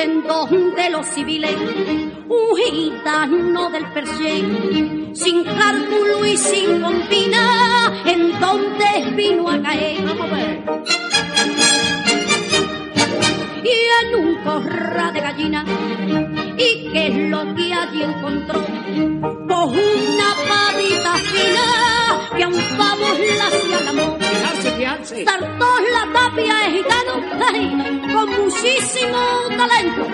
[0.00, 1.54] Huyendo de los civiles,
[2.28, 4.44] un gitano del Persier,
[5.14, 10.00] sin cálculo y sin compina, entonces vino a caer.
[13.62, 15.64] Y en un corra de gallina,
[16.56, 18.62] ¿y qué es lo que allí encontró?
[18.62, 23.06] Pues una pavita fina que a un pavo
[23.38, 24.09] la hacía amor.
[24.80, 27.12] Saltó la tapia es gitano,
[28.14, 29.18] con muchísimo
[29.54, 30.06] talento.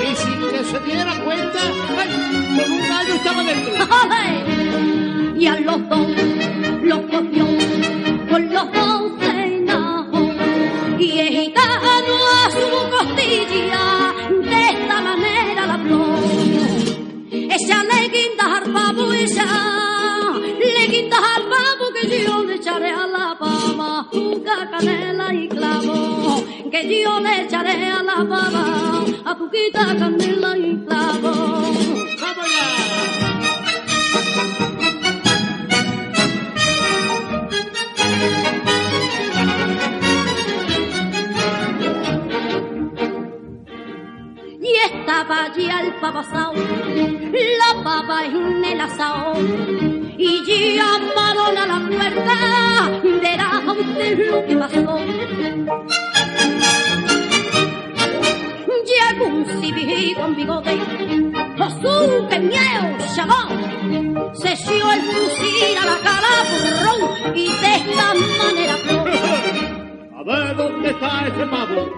[0.00, 3.74] Y sin que se diera cuenta, con un gallo estaba dentro.
[5.36, 6.06] y a los dos
[6.84, 7.46] los cogió
[8.30, 10.30] con los dos cenajos.
[11.00, 14.14] Y gitano a su costilla,
[14.48, 16.18] de esta manera la flor.
[17.32, 23.22] Échale guindas al pavo, ella, le guindas al pavo que yo le echaré a la
[23.32, 23.51] azúcar,
[24.84, 26.44] canela y clavo.
[26.70, 31.32] Que yo le echaré a la pava, azúcar, canela y clavo.
[44.64, 49.34] Y estaba allí el pavasao, la pava en el asao,
[50.16, 52.36] y llamaron a la puerta,
[53.20, 54.98] verá usted lo que pasó.
[58.92, 60.78] Llegó un civil con bigote,
[61.58, 62.84] Josu, que miedo,
[63.16, 69.10] llamó, se echó el fusil a la cara, burrón, y de esta manera flor.
[70.18, 71.90] A ver dónde está ese pavo.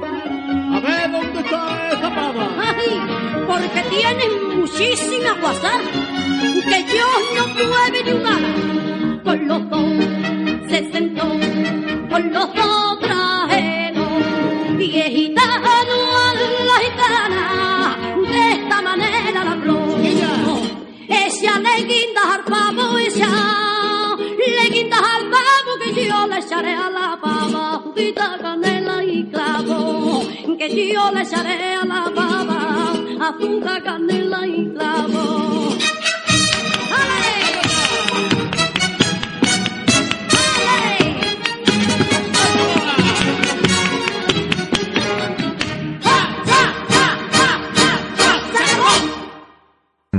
[0.74, 2.48] A ver dónde está esa pava.
[2.58, 3.00] Ay,
[3.46, 9.22] porque tienen muchísima guasar, que yo no mueve ni un ala.
[9.24, 10.23] Con los dos
[10.74, 11.22] se sentó,
[12.10, 16.34] con los dos trajeron, y es gitano a
[16.68, 17.96] la gitana,
[18.28, 19.78] de esta manera la habló.
[21.08, 26.90] Ella le guinda al pavo, ella le guinda al pavo, que yo le echaré a
[26.90, 30.22] la pava, judita, canela y clavo,
[30.58, 32.94] que yo le echaré a la pava,
[33.28, 35.53] azúcar, canela y clavo.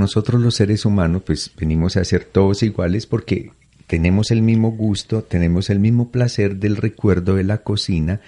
[0.06, 3.50] Nosotros los seres humanos pues venimos a ser todos iguales porque
[3.88, 8.20] tenemos el mismo gusto, tenemos el mismo placer del recuerdo de la cocina,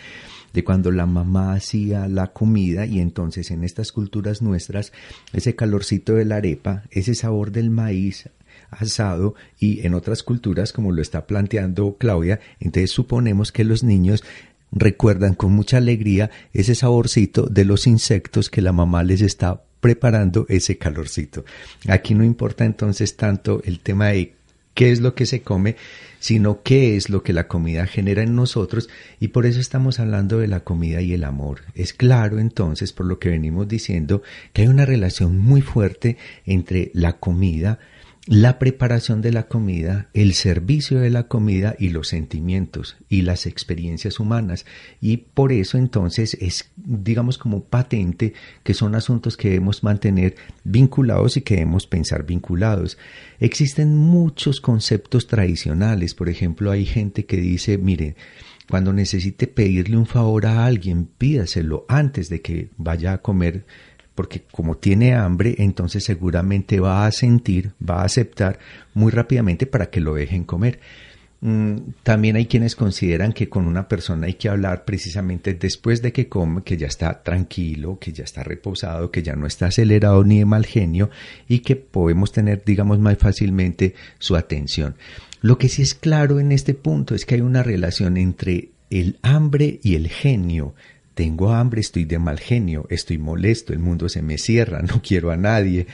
[0.53, 4.93] de cuando la mamá hacía la comida y entonces en estas culturas nuestras
[5.33, 8.29] ese calorcito de la arepa, ese sabor del maíz
[8.71, 14.25] asado y en otras culturas como lo está planteando Claudia, entonces suponemos que los niños
[14.73, 20.47] recuerdan con mucha alegría ese saborcito de los insectos que la mamá les está preparando
[20.49, 21.45] ese calorcito.
[21.89, 24.35] Aquí no importa entonces tanto el tema de
[24.79, 25.75] qué es lo que se come,
[26.21, 28.89] sino qué es lo que la comida genera en nosotros
[29.19, 31.63] y por eso estamos hablando de la comida y el amor.
[31.75, 36.93] Es claro entonces, por lo que venimos diciendo, que hay una relación muy fuerte entre
[36.95, 37.81] la comida,
[38.29, 43.47] la preparación de la comida, el servicio de la comida y los sentimientos y las
[43.47, 44.67] experiencias humanas.
[45.01, 51.39] Y por eso entonces es, digamos, como patente que son asuntos que debemos mantener vinculados
[51.39, 52.99] y que debemos pensar vinculados.
[53.41, 56.13] Existen muchos conceptos tradicionales.
[56.13, 58.15] Por ejemplo, hay gente que dice, mire,
[58.69, 63.65] cuando necesite pedirle un favor a alguien, pídaselo antes de que vaya a comer
[64.19, 68.59] porque como tiene hambre, entonces seguramente va a sentir, va a aceptar
[68.93, 70.81] muy rápidamente para que lo dejen comer.
[71.41, 76.13] Mm, También hay quienes consideran que con una persona hay que hablar precisamente después de
[76.13, 80.25] que come, que ya está tranquilo, que ya está reposado, que ya no está acelerado
[80.25, 81.11] ni de mal genio
[81.47, 84.97] y que podemos tener, digamos, más fácilmente su atención.
[85.43, 89.21] Lo que sí es claro en este punto es que hay una relación entre el
[89.23, 90.75] hambre y el genio.
[91.19, 95.33] Tengo hambre, estoy de mal genio, estoy molesto, el mundo se me cierra, no quiero
[95.33, 95.89] a nadie,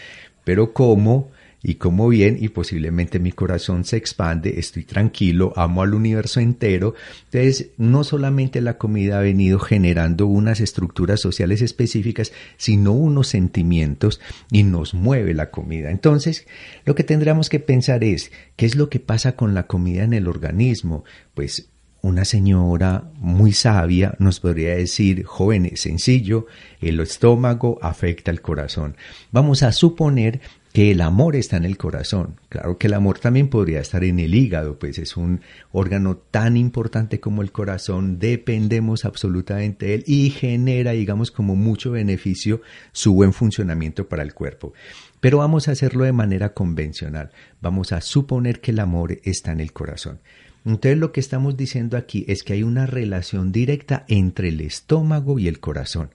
[0.45, 1.31] pero como
[1.63, 6.95] y como bien y posiblemente mi corazón se expande, estoy tranquilo, amo al universo entero.
[7.33, 14.21] Entonces, no solamente la comida ha venido generando unas estructuras sociales específicas, sino unos sentimientos
[14.51, 15.91] y nos mueve la comida.
[15.91, 16.47] Entonces,
[16.85, 20.13] lo que tendríamos que pensar es, ¿qué es lo que pasa con la comida en
[20.13, 21.05] el organismo?
[21.33, 21.71] Pues
[22.05, 26.45] una señora muy sabia nos podría decir, joven, sencillo,
[26.83, 28.95] el estómago afecta el corazón.
[29.33, 30.43] Vamos a suponer
[30.75, 32.39] que el amor está en el corazón.
[32.51, 35.41] Claro que el amor también podría estar en el hígado, pues es un
[35.73, 41.93] órgano tan importante como el corazón, dependemos absolutamente de él y genera, digamos, como mucho
[41.93, 42.61] beneficio
[42.93, 44.75] su buen funcionamiento para el cuerpo.
[45.21, 47.31] Pero vamos a hacerlo de manera convencional.
[47.63, 50.21] Vamos a suponer que el amor está en el corazón.
[50.65, 55.39] Entonces lo que estamos diciendo aquí es que hay una relación directa entre el estómago
[55.39, 56.11] y el corazón,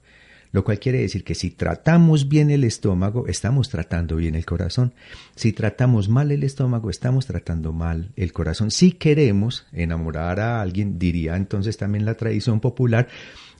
[0.51, 4.93] lo cual quiere decir que si tratamos bien el estómago, estamos tratando bien el corazón.
[5.35, 8.71] Si tratamos mal el estómago, estamos tratando mal el corazón.
[8.71, 13.07] Si queremos enamorar a alguien, diría entonces también la tradición popular,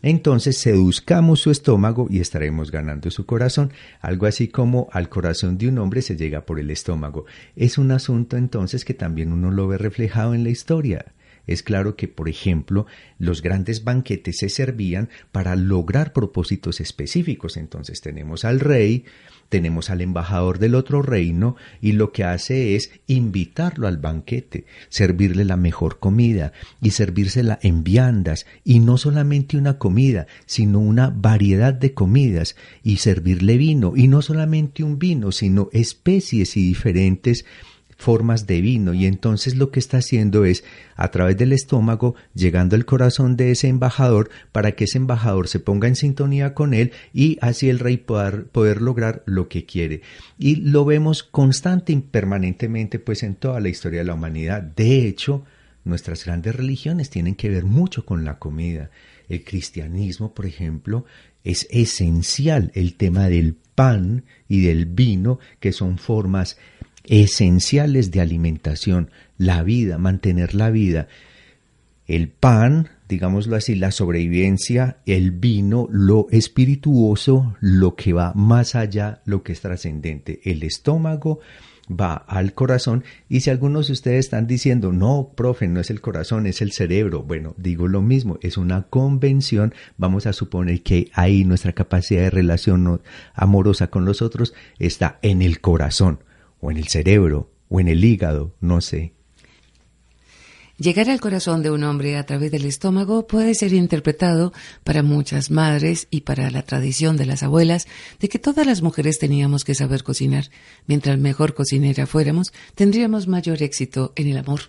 [0.01, 3.71] entonces seduzcamos su estómago y estaremos ganando su corazón.
[4.01, 7.25] Algo así como al corazón de un hombre se llega por el estómago.
[7.55, 11.05] Es un asunto entonces que también uno lo ve reflejado en la historia.
[11.47, 12.85] Es claro que, por ejemplo,
[13.17, 17.57] los grandes banquetes se servían para lograr propósitos específicos.
[17.57, 19.05] Entonces tenemos al rey,
[19.49, 25.43] tenemos al embajador del otro reino y lo que hace es invitarlo al banquete, servirle
[25.43, 31.73] la mejor comida y servírsela en viandas y no solamente una comida, sino una variedad
[31.73, 37.45] de comidas y servirle vino y no solamente un vino, sino especies y diferentes
[37.99, 38.93] formas de vino.
[38.93, 40.63] Y entonces lo que está haciendo es
[40.95, 45.59] a través del estómago llegando al corazón de ese embajador para que ese embajador se
[45.59, 50.01] ponga en sintonía con él y así el rey poder, poder lograr lo que quiere.
[50.37, 54.63] Y lo vemos constante y permanentemente pues en toda la historia de la humanidad.
[54.63, 55.43] De hecho
[55.83, 58.91] nuestras grandes religiones tienen que ver mucho con la comida.
[59.27, 61.05] El cristianismo por ejemplo
[61.43, 62.71] es esencial.
[62.75, 66.57] El tema del pan y del vino que son formas
[67.09, 71.09] esenciales de alimentación, la vida, mantener la vida.
[72.07, 79.21] El pan digámoslo así, la sobrevivencia, el vino, lo espirituoso, lo que va más allá,
[79.25, 81.39] lo que es trascendente, el estómago
[81.89, 83.03] va al corazón.
[83.27, 86.71] Y si algunos de ustedes están diciendo, no, profe, no es el corazón, es el
[86.71, 92.21] cerebro, bueno, digo lo mismo, es una convención, vamos a suponer que ahí nuestra capacidad
[92.21, 93.01] de relación
[93.33, 96.19] amorosa con los otros está en el corazón
[96.59, 99.13] o en el cerebro o en el hígado, no sé,
[100.79, 104.53] Llegar al corazón de un hombre a través del estómago puede ser interpretado
[104.85, 107.85] para muchas madres y para la tradición de las abuelas
[108.21, 110.45] de que todas las mujeres teníamos que saber cocinar.
[110.87, 114.61] Mientras mejor cocinera fuéramos, tendríamos mayor éxito en el amor.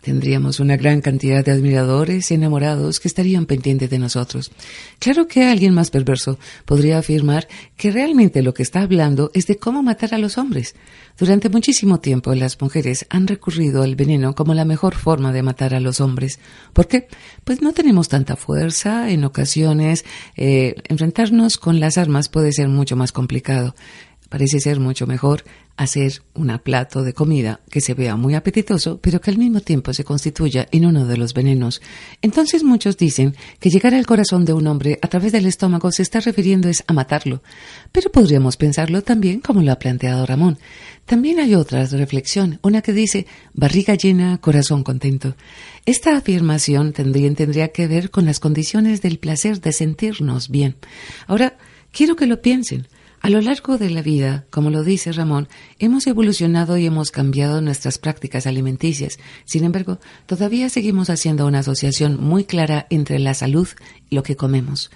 [0.00, 4.52] Tendríamos una gran cantidad de admiradores y enamorados que estarían pendientes de nosotros.
[5.00, 9.56] Claro que alguien más perverso podría afirmar que realmente lo que está hablando es de
[9.56, 10.76] cómo matar a los hombres.
[11.18, 15.74] Durante muchísimo tiempo las mujeres han recurrido al veneno como la mejor forma de matar
[15.74, 16.38] a los hombres.
[16.72, 17.08] ¿Por qué?
[17.44, 20.04] Pues no tenemos tanta fuerza, en ocasiones
[20.36, 23.74] eh, enfrentarnos con las armas puede ser mucho más complicado.
[24.28, 25.44] Parece ser mucho mejor
[25.78, 29.94] hacer un plato de comida que se vea muy apetitoso, pero que al mismo tiempo
[29.94, 31.80] se constituya en uno de los venenos.
[32.20, 36.02] Entonces muchos dicen que llegar al corazón de un hombre a través del estómago se
[36.02, 37.42] está refiriendo es a matarlo.
[37.92, 40.58] Pero podríamos pensarlo también como lo ha planteado Ramón.
[41.06, 45.36] También hay otra reflexión, una que dice barriga llena, corazón contento.
[45.86, 50.76] Esta afirmación tendría que ver con las condiciones del placer de sentirnos bien.
[51.26, 51.56] Ahora,
[51.92, 52.88] quiero que lo piensen.
[53.20, 55.48] A lo largo de la vida, como lo dice Ramón,
[55.78, 59.18] hemos evolucionado y hemos cambiado nuestras prácticas alimenticias.
[59.44, 63.68] Sin embargo, todavía seguimos haciendo una asociación muy clara entre la salud
[64.08, 64.90] y lo que comemos.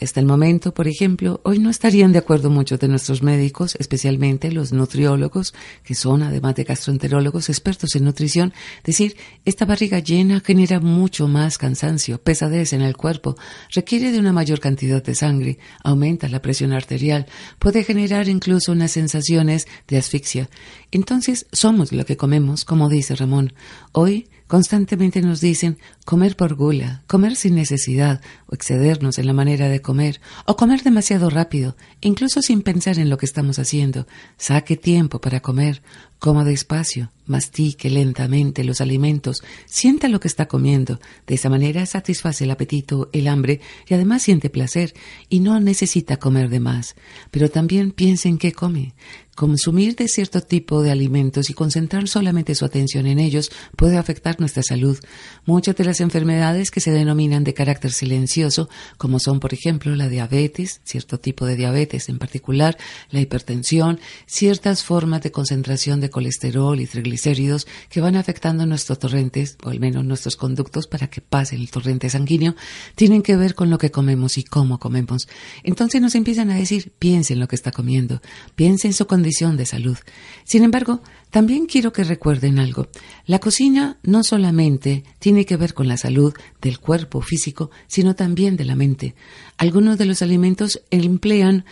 [0.00, 4.50] Hasta el momento, por ejemplo, hoy no estarían de acuerdo muchos de nuestros médicos, especialmente
[4.50, 10.80] los nutriólogos, que son, además de gastroenterólogos, expertos en nutrición, decir, esta barriga llena genera
[10.80, 13.36] mucho más cansancio, pesadez en el cuerpo,
[13.72, 17.26] requiere de una mayor cantidad de sangre, aumenta la presión arterial,
[17.60, 20.50] puede generar incluso unas sensaciones de asfixia.
[20.90, 23.52] Entonces, somos lo que comemos, como dice Ramón.
[23.92, 29.68] Hoy Constantemente nos dicen comer por gula, comer sin necesidad, o excedernos en la manera
[29.68, 34.06] de comer, o comer demasiado rápido, incluso sin pensar en lo que estamos haciendo.
[34.36, 35.82] Saque tiempo para comer,
[36.18, 41.00] coma despacio, mastique lentamente los alimentos, sienta lo que está comiendo.
[41.26, 44.94] De esa manera satisface el apetito, el hambre y además siente placer
[45.28, 46.96] y no necesita comer de más.
[47.30, 48.94] Pero también piense en qué come.
[49.34, 54.38] Consumir de cierto tipo de alimentos y concentrar solamente su atención en ellos puede afectar
[54.38, 54.98] nuestra salud.
[55.44, 60.08] Muchas de las enfermedades que se denominan de carácter silencioso, como son por ejemplo la
[60.08, 62.76] diabetes, cierto tipo de diabetes en particular,
[63.10, 69.56] la hipertensión, ciertas formas de concentración de colesterol y triglicéridos que van afectando nuestros torrentes,
[69.64, 72.54] o al menos nuestros conductos para que pase el torrente sanguíneo,
[72.94, 75.28] tienen que ver con lo que comemos y cómo comemos.
[75.64, 78.22] Entonces nos empiezan a decir, piense en lo que está comiendo,
[78.54, 79.96] piense en su condición de salud.
[80.44, 81.00] Sin embargo,
[81.34, 82.86] también quiero que recuerden algo.
[83.26, 86.32] La cocina no solamente tiene que ver con la salud
[86.62, 89.16] del cuerpo físico, sino también de la mente.
[89.56, 91.64] Algunos de los alimentos emplean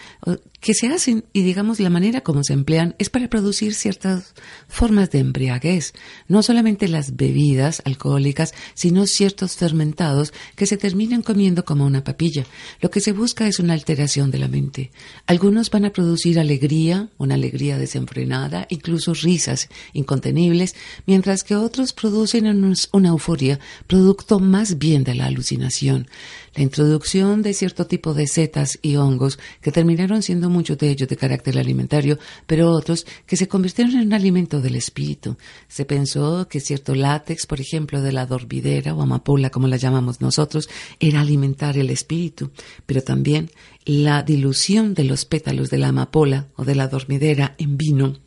[0.61, 4.35] que se hacen y digamos la manera como se emplean es para producir ciertas
[4.69, 5.93] formas de embriaguez,
[6.27, 12.47] no solamente las bebidas alcohólicas, sino ciertos fermentados que se terminan comiendo como una papilla.
[12.81, 14.91] Lo que se busca es una alteración de la mente.
[15.27, 19.52] Algunos van a producir alegría, una alegría desenfrenada, incluso risas
[19.93, 20.75] incontenibles,
[21.07, 22.47] mientras que otros producen
[22.93, 26.09] una euforia, producto más bien de la alucinación.
[26.55, 31.09] La introducción de cierto tipo de setas y hongos que terminaron siendo muchos de ellos
[31.09, 35.37] de carácter alimentario, pero otros que se convirtieron en un alimento del espíritu.
[35.69, 40.21] Se pensó que cierto látex, por ejemplo, de la dormidera o amapola, como la llamamos
[40.21, 40.69] nosotros,
[41.01, 42.51] era alimentar el espíritu,
[42.85, 43.51] pero también
[43.85, 48.19] la dilución de los pétalos de la amapola o de la dormidera en vino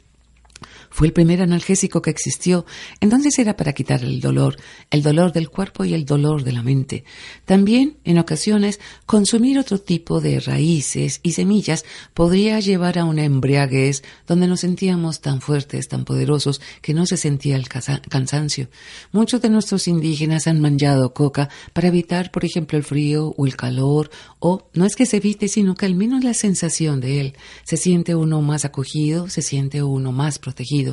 [0.95, 2.65] fue el primer analgésico que existió.
[3.01, 4.55] Entonces era para quitar el dolor,
[4.91, 7.03] el dolor del cuerpo y el dolor de la mente.
[7.43, 11.83] También, en ocasiones, consumir otro tipo de raíces y semillas
[12.13, 17.17] podría llevar a una embriaguez donde nos sentíamos tan fuertes, tan poderosos, que no se
[17.17, 18.69] sentía el cansancio.
[19.11, 23.57] Muchos de nuestros indígenas han manchado coca para evitar, por ejemplo, el frío o el
[23.57, 27.33] calor, o no es que se evite, sino que al menos la sensación de él.
[27.65, 30.84] Se siente uno más acogido, se siente uno más protegido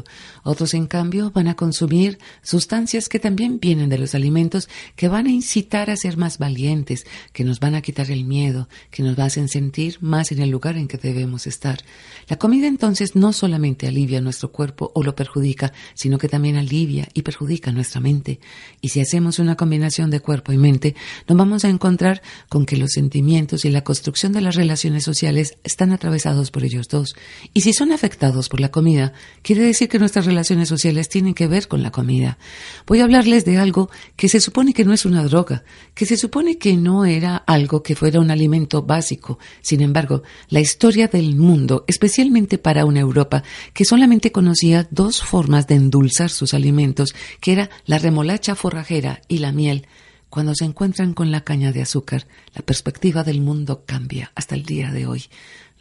[0.43, 5.27] Otros, en cambio, van a consumir sustancias que también vienen de los alimentos, que van
[5.27, 9.19] a incitar a ser más valientes, que nos van a quitar el miedo, que nos
[9.19, 11.81] hacen sentir más en el lugar en que debemos estar.
[12.29, 17.09] La comida entonces no solamente alivia nuestro cuerpo o lo perjudica, sino que también alivia
[17.15, 18.41] y perjudica nuestra mente.
[18.81, 20.95] Y si hacemos una combinación de cuerpo y mente,
[21.29, 25.59] nos vamos a encontrar con que los sentimientos y la construcción de las relaciones sociales
[25.65, 27.15] están atravesados por ellos dos.
[27.53, 29.13] Y si son afectados por la comida,
[29.43, 32.39] quiere decir que nuestras relaciones sociales tienen que ver con la comida.
[32.87, 35.65] Voy a hablarles de algo que se supone que no es una droga,
[35.95, 39.39] que se supone que no era algo que fuera un alimento básico.
[39.61, 45.67] Sin embargo, la historia del mundo, especialmente para una Europa que solamente conocía dos formas
[45.67, 49.87] de endulzar sus alimentos, que era la remolacha forrajera y la miel,
[50.33, 54.65] cuando se encuentran con la caña de azúcar, la perspectiva del mundo cambia hasta el
[54.65, 55.25] día de hoy.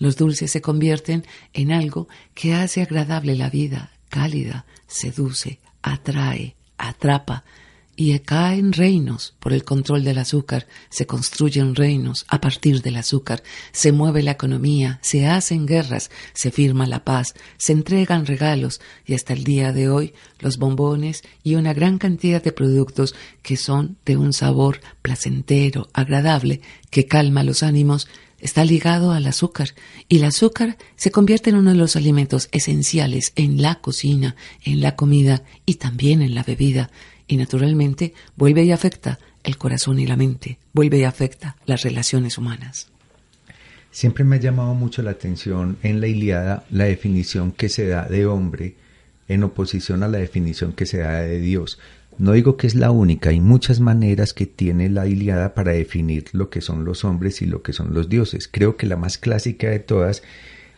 [0.01, 7.43] Los dulces se convierten en algo que hace agradable la vida, cálida, seduce, atrae, atrapa,
[7.95, 13.43] y caen reinos por el control del azúcar, se construyen reinos a partir del azúcar,
[13.73, 19.13] se mueve la economía, se hacen guerras, se firma la paz, se entregan regalos y
[19.13, 23.97] hasta el día de hoy los bombones y una gran cantidad de productos que son
[24.03, 28.07] de un sabor placentero, agradable, que calma los ánimos,
[28.41, 29.69] está ligado al azúcar
[30.09, 34.81] y el azúcar se convierte en uno de los alimentos esenciales en la cocina, en
[34.81, 36.91] la comida y también en la bebida
[37.27, 42.37] y naturalmente vuelve y afecta el corazón y la mente, vuelve y afecta las relaciones
[42.37, 42.89] humanas.
[43.91, 48.05] Siempre me ha llamado mucho la atención en la Iliada la definición que se da
[48.05, 48.75] de hombre
[49.27, 51.79] en oposición a la definición que se da de Dios.
[52.17, 56.25] No digo que es la única, hay muchas maneras que tiene la Iliada para definir
[56.33, 58.47] lo que son los hombres y lo que son los dioses.
[58.47, 60.21] Creo que la más clásica de todas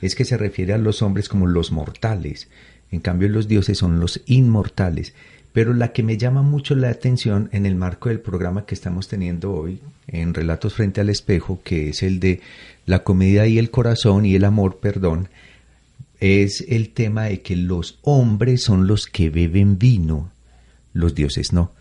[0.02, 2.50] es que se refiere a los hombres como los mortales,
[2.92, 5.14] en cambio los dioses son los inmortales.
[5.54, 9.08] Pero la que me llama mucho la atención en el marco del programa que estamos
[9.08, 12.42] teniendo hoy, en Relatos frente al espejo, que es el de
[12.86, 15.30] la comedia y el corazón y el amor, perdón,
[16.20, 20.32] es el tema de que los hombres son los que beben vino,
[20.94, 21.72] los dioses no.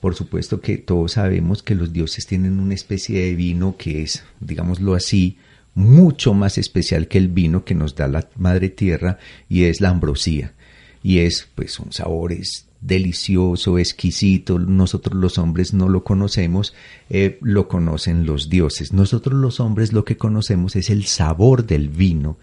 [0.00, 4.24] Por supuesto que todos sabemos que los dioses tienen una especie de vino que es,
[4.40, 5.38] digámoslo así,
[5.74, 9.18] mucho más especial que el vino que nos da la madre tierra
[9.48, 10.54] y es la ambrosía.
[11.02, 16.74] Y es, pues, son sabores delicioso, exquisito, nosotros los hombres no lo conocemos,
[17.10, 18.92] eh, lo conocen los dioses.
[18.92, 22.38] Nosotros los hombres lo que conocemos es el sabor del vino.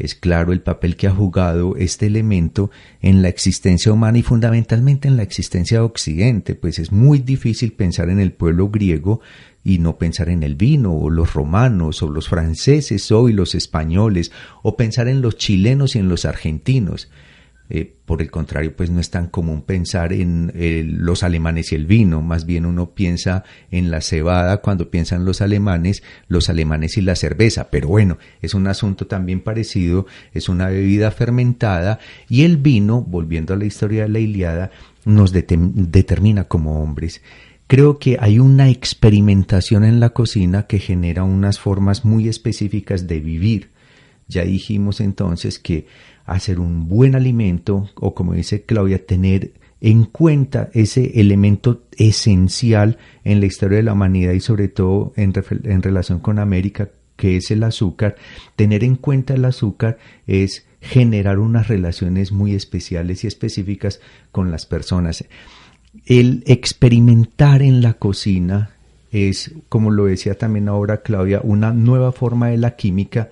[0.00, 2.70] Es claro el papel que ha jugado este elemento
[3.00, 7.72] en la existencia humana y fundamentalmente en la existencia de Occidente, pues es muy difícil
[7.72, 9.20] pensar en el pueblo griego
[9.62, 14.32] y no pensar en el vino, o los romanos, o los franceses, o los españoles,
[14.62, 17.10] o pensar en los chilenos y en los argentinos.
[17.72, 21.76] Eh, por el contrario, pues no es tan común pensar en eh, los alemanes y
[21.76, 26.98] el vino, más bien uno piensa en la cebada cuando piensan los alemanes, los alemanes
[26.98, 32.42] y la cerveza, pero bueno, es un asunto también parecido, es una bebida fermentada y
[32.42, 34.72] el vino, volviendo a la historia de la Iliada,
[35.04, 37.22] nos determina como hombres.
[37.68, 43.20] Creo que hay una experimentación en la cocina que genera unas formas muy específicas de
[43.20, 43.70] vivir.
[44.26, 45.86] Ya dijimos entonces que
[46.30, 53.40] hacer un buen alimento o como dice Claudia, tener en cuenta ese elemento esencial en
[53.40, 55.32] la historia de la humanidad y sobre todo en,
[55.82, 58.14] relación con América, que es el azúcar.
[58.54, 64.00] Tener en cuenta el azúcar es generar unas relaciones muy especiales y específicas
[64.30, 65.24] con las personas.
[66.06, 68.70] El experimentar en la cocina
[69.10, 73.30] es, como lo decía también ahora Claudia, una nueva forma de la química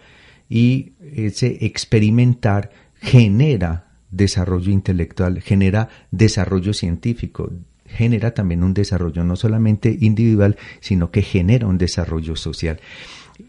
[0.49, 2.71] y ese experimentar
[3.01, 7.53] genera desarrollo intelectual, genera desarrollo científico,
[7.87, 12.81] genera también un desarrollo no solamente individual, sino que genera un desarrollo social.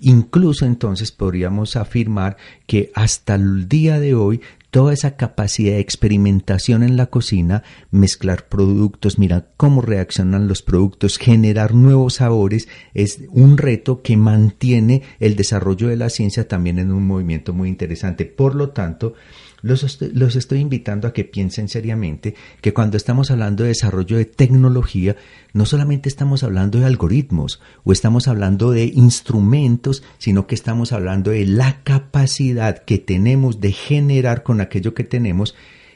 [0.01, 2.37] Incluso entonces podríamos afirmar
[2.67, 4.41] que hasta el día de hoy
[4.71, 11.17] toda esa capacidad de experimentación en la cocina, mezclar productos, mira cómo reaccionan los productos,
[11.17, 16.91] generar nuevos sabores, es un reto que mantiene el desarrollo de la ciencia también en
[16.91, 18.25] un movimiento muy interesante.
[18.25, 19.13] Por lo tanto,
[19.61, 25.15] los estoy, invitando a que piensen seriamente que cuando estamos hablando de desarrollo de tecnología,
[25.53, 31.31] no solamente estamos hablando de algoritmos o estamos hablando de instrumentos, sino que estamos hablando
[31.31, 35.55] de la capacidad que tenemos de generar con aquello que tenemos,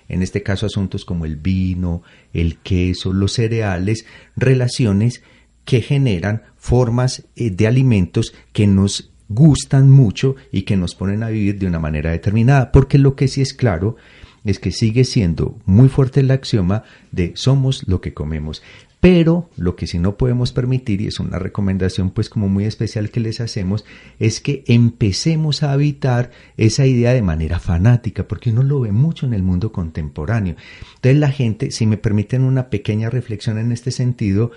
[0.09, 2.03] en este caso asuntos como el vino,
[2.33, 4.05] el queso, los cereales,
[4.35, 5.23] relaciones
[5.65, 11.29] que generan formas eh, de alimentos que nos gustan mucho y que nos ponen a
[11.29, 13.95] vivir de una manera determinada, porque lo que sí es claro
[14.43, 18.61] es que sigue siendo muy fuerte el axioma de somos lo que comemos.
[18.99, 23.09] Pero lo que sí no podemos permitir, y es una recomendación pues como muy especial
[23.09, 23.83] que les hacemos,
[24.17, 29.25] es que empecemos a habitar esa idea de manera fanática, porque uno lo ve mucho
[29.25, 30.55] en el mundo contemporáneo.
[30.95, 34.51] Entonces la gente, si me permiten una pequeña reflexión en este sentido,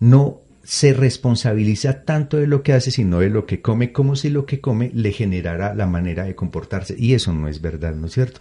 [0.00, 4.30] no se responsabiliza tanto de lo que hace, sino de lo que come, como si
[4.30, 6.94] lo que come le generara la manera de comportarse.
[6.98, 8.40] Y eso no es verdad, ¿no es cierto?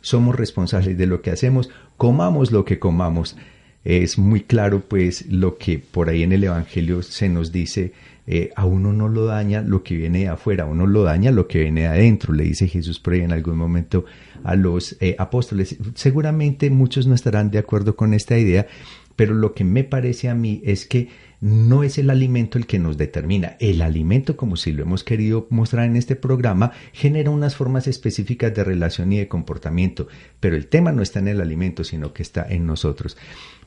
[0.00, 3.36] Somos responsables de lo que hacemos, comamos lo que comamos
[3.84, 7.92] es muy claro pues lo que por ahí en el Evangelio se nos dice,
[8.26, 11.32] eh, a uno no lo daña lo que viene de afuera, a uno lo daña
[11.32, 14.04] lo que viene de adentro, le dice Jesús por ahí en algún momento
[14.44, 15.76] a los eh, apóstoles.
[15.94, 18.68] Seguramente muchos no estarán de acuerdo con esta idea,
[19.16, 21.08] pero lo que me parece a mí es que
[21.42, 23.56] no es el alimento el que nos determina.
[23.58, 28.54] El alimento, como si lo hemos querido mostrar en este programa, genera unas formas específicas
[28.54, 30.06] de relación y de comportamiento,
[30.38, 33.16] pero el tema no está en el alimento, sino que está en nosotros.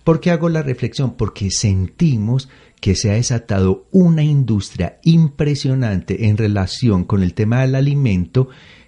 [0.05, 1.17] ¿Por qué hago la reflexión?
[1.17, 2.47] Porque sentimos
[2.79, 8.47] que se ha desatado una industria impresionante en relación con el tema del alimento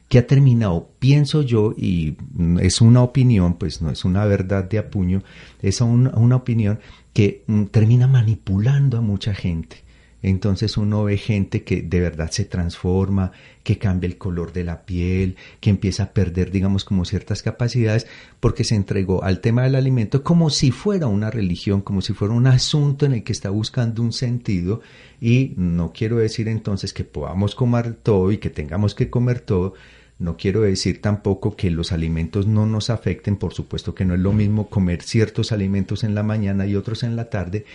[0.10, 2.16] que ha terminado, pienso yo, y
[2.62, 5.22] es una opinión, pues no es una verdad de apuño,
[5.62, 6.80] es una, opinión
[7.18, 9.78] que mm, termina manipulando a mucha gente.
[10.22, 13.32] Entonces uno ve gente que de verdad se transforma,
[13.64, 18.06] que cambia el color de la piel, que empieza a perder, digamos, como ciertas capacidades,
[18.40, 22.36] porque se entregó al tema del alimento como si fuera una religión, como si fuera
[22.36, 24.82] un asunto en el que está buscando un sentido.
[25.20, 29.74] Y no quiero decir entonces que podamos comer todo y que tengamos que comer todo,
[30.20, 34.20] no quiero decir tampoco que los alimentos no nos afecten, por supuesto que no es
[34.20, 37.66] lo mismo comer ciertos alimentos en la mañana y otros en la tarde,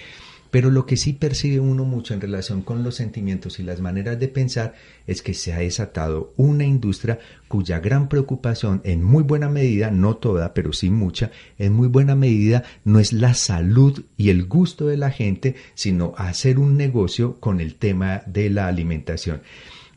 [0.52, 4.20] pero lo que sí percibe uno mucho en relación con los sentimientos y las maneras
[4.20, 4.74] de pensar
[5.06, 10.16] es que se ha desatado una industria cuya gran preocupación, en muy buena medida, no
[10.18, 14.88] toda, pero sí mucha, en muy buena medida no es la salud y el gusto
[14.88, 19.40] de la gente, sino hacer un negocio con el tema de la alimentación.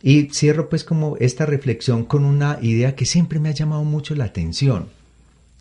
[0.06, 4.16] Y cierro pues como esta reflexión con una idea que siempre me ha llamado mucho
[4.16, 4.86] la atención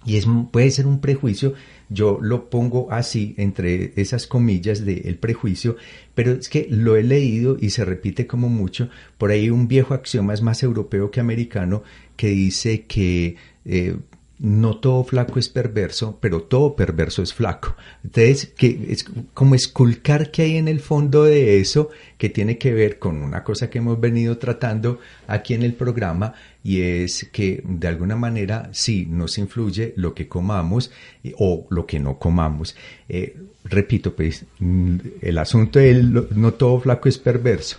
[0.06, 1.54] y es, puede ser un prejuicio,
[1.88, 5.76] yo lo pongo así entre esas comillas del prejuicio,
[6.14, 8.90] pero es que lo he leído y se repite como mucho.
[9.16, 11.82] Por ahí un viejo axioma es más europeo que americano
[12.16, 13.96] que dice que eh,
[14.38, 17.76] no todo flaco es perverso, pero todo perverso es flaco.
[18.02, 22.72] Entonces, que es como esculcar que hay en el fondo de eso, que tiene que
[22.72, 27.62] ver con una cosa que hemos venido tratando aquí en el programa, y es que
[27.64, 30.90] de alguna manera sí nos influye lo que comamos
[31.38, 32.74] o lo que no comamos.
[33.08, 37.78] Eh, repito, pues, mm, el asunto de no todo flaco es perverso.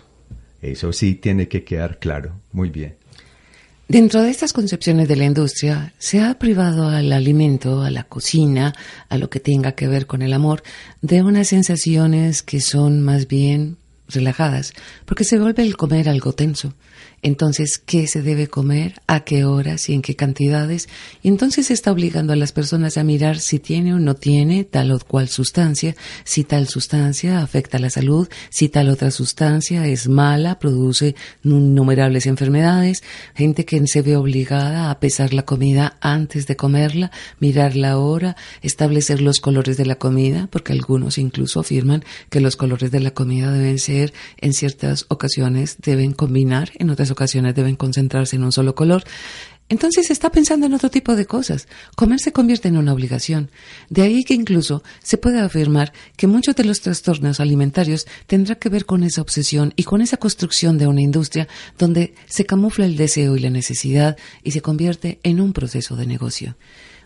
[0.62, 2.40] Eso sí tiene que quedar claro.
[2.52, 2.96] Muy bien.
[3.88, 8.74] Dentro de estas concepciones de la industria, se ha privado al alimento, a la cocina,
[9.10, 10.64] a lo que tenga que ver con el amor,
[11.04, 13.78] de unas sensaciones que son más bien
[14.08, 14.74] relajadas,
[15.06, 16.74] porque se vuelve el comer algo tenso.
[17.26, 19.02] Entonces, ¿qué se debe comer?
[19.08, 20.88] ¿A qué horas y en qué cantidades?
[21.24, 24.92] Y entonces está obligando a las personas a mirar si tiene o no tiene tal
[24.92, 30.08] o cual sustancia, si tal sustancia afecta a la salud, si tal otra sustancia es
[30.08, 33.02] mala, produce innumerables enfermedades,
[33.34, 37.10] gente que se ve obligada a pesar la comida antes de comerla,
[37.40, 42.56] mirar la hora, establecer los colores de la comida, porque algunos incluso afirman que los
[42.56, 47.76] colores de la comida deben ser en ciertas ocasiones, deben combinar, en otras ocasiones deben
[47.76, 49.04] concentrarse en un solo color.
[49.68, 51.68] Entonces está pensando en otro tipo de cosas.
[51.96, 53.50] Comer se convierte en una obligación.
[53.90, 58.70] De ahí que incluso se puede afirmar que muchos de los trastornos alimentarios tendrá que
[58.70, 61.48] ver con esa obsesión y con esa construcción de una industria
[61.80, 66.06] donde se camufla el deseo y la necesidad y se convierte en un proceso de
[66.06, 66.56] negocio.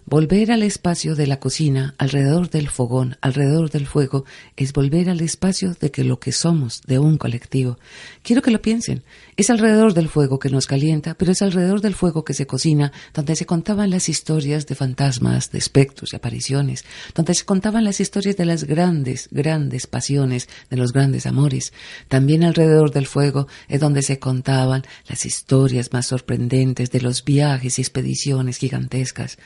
[0.09, 4.25] Volver al espacio de la cocina, alrededor del fogón, alrededor del fuego,
[4.57, 7.77] es volver al espacio de que lo que somos, de un colectivo.
[8.23, 9.03] Quiero que lo piensen.
[9.37, 12.91] Es alrededor del fuego que nos calienta, pero es alrededor del fuego que se cocina,
[13.13, 17.99] donde se contaban las historias de fantasmas, de espectros, de apariciones, donde se contaban las
[17.99, 21.71] historias de las grandes, grandes pasiones, de los grandes amores.
[22.07, 27.77] También alrededor del fuego es donde se contaban las historias más sorprendentes de los viajes
[27.77, 29.37] y expediciones gigantescas.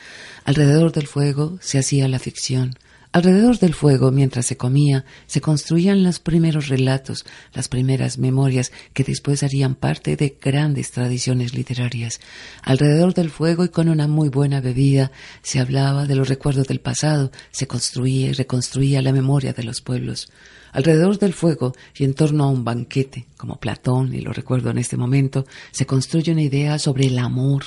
[0.53, 2.75] Alrededor del fuego se hacía la ficción,
[3.11, 9.03] Alrededor del fuego, mientras se comía, se construían los primeros relatos, las primeras memorias que
[9.03, 12.19] después harían parte de grandes tradiciones literarias.
[12.63, 15.11] Alrededor del fuego y con una muy buena bebida
[15.43, 19.81] se hablaba de los recuerdos del pasado, se construía y reconstruía la memoria de los
[19.81, 20.31] pueblos.
[20.71, 24.79] Alrededor del fuego y en torno a un banquete, como Platón, y lo recuerdo en
[24.79, 27.63] este momento, se construye una idea sobre el amor,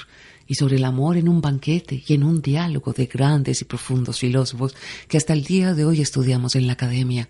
[0.46, 4.20] y sobre el amor en un banquete y en un diálogo de grandes y profundos
[4.20, 4.74] filósofos
[5.08, 7.28] que hasta el día de hoy estudiamos en la academia.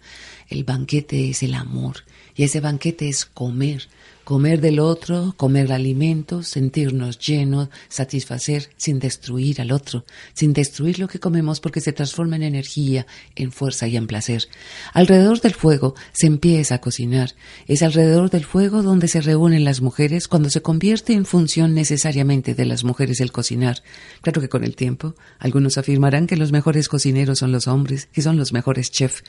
[0.49, 2.05] El banquete es el amor
[2.35, 3.89] y ese banquete es comer,
[4.27, 10.05] comer del otro, comer alimentos, sentirnos llenos, satisfacer sin destruir al otro,
[10.35, 13.07] sin destruir lo que comemos porque se transforma en energía,
[13.37, 14.49] en fuerza y en placer.
[14.93, 17.37] Alrededor del fuego se empieza a cocinar.
[17.69, 22.57] Es alrededor del fuego donde se reúnen las mujeres cuando se convierte en función necesariamente
[22.57, 23.85] de las mujeres el cocinar.
[24.23, 28.23] Claro que con el tiempo algunos afirmarán que los mejores cocineros son los hombres, que
[28.23, 29.23] son los mejores chefs,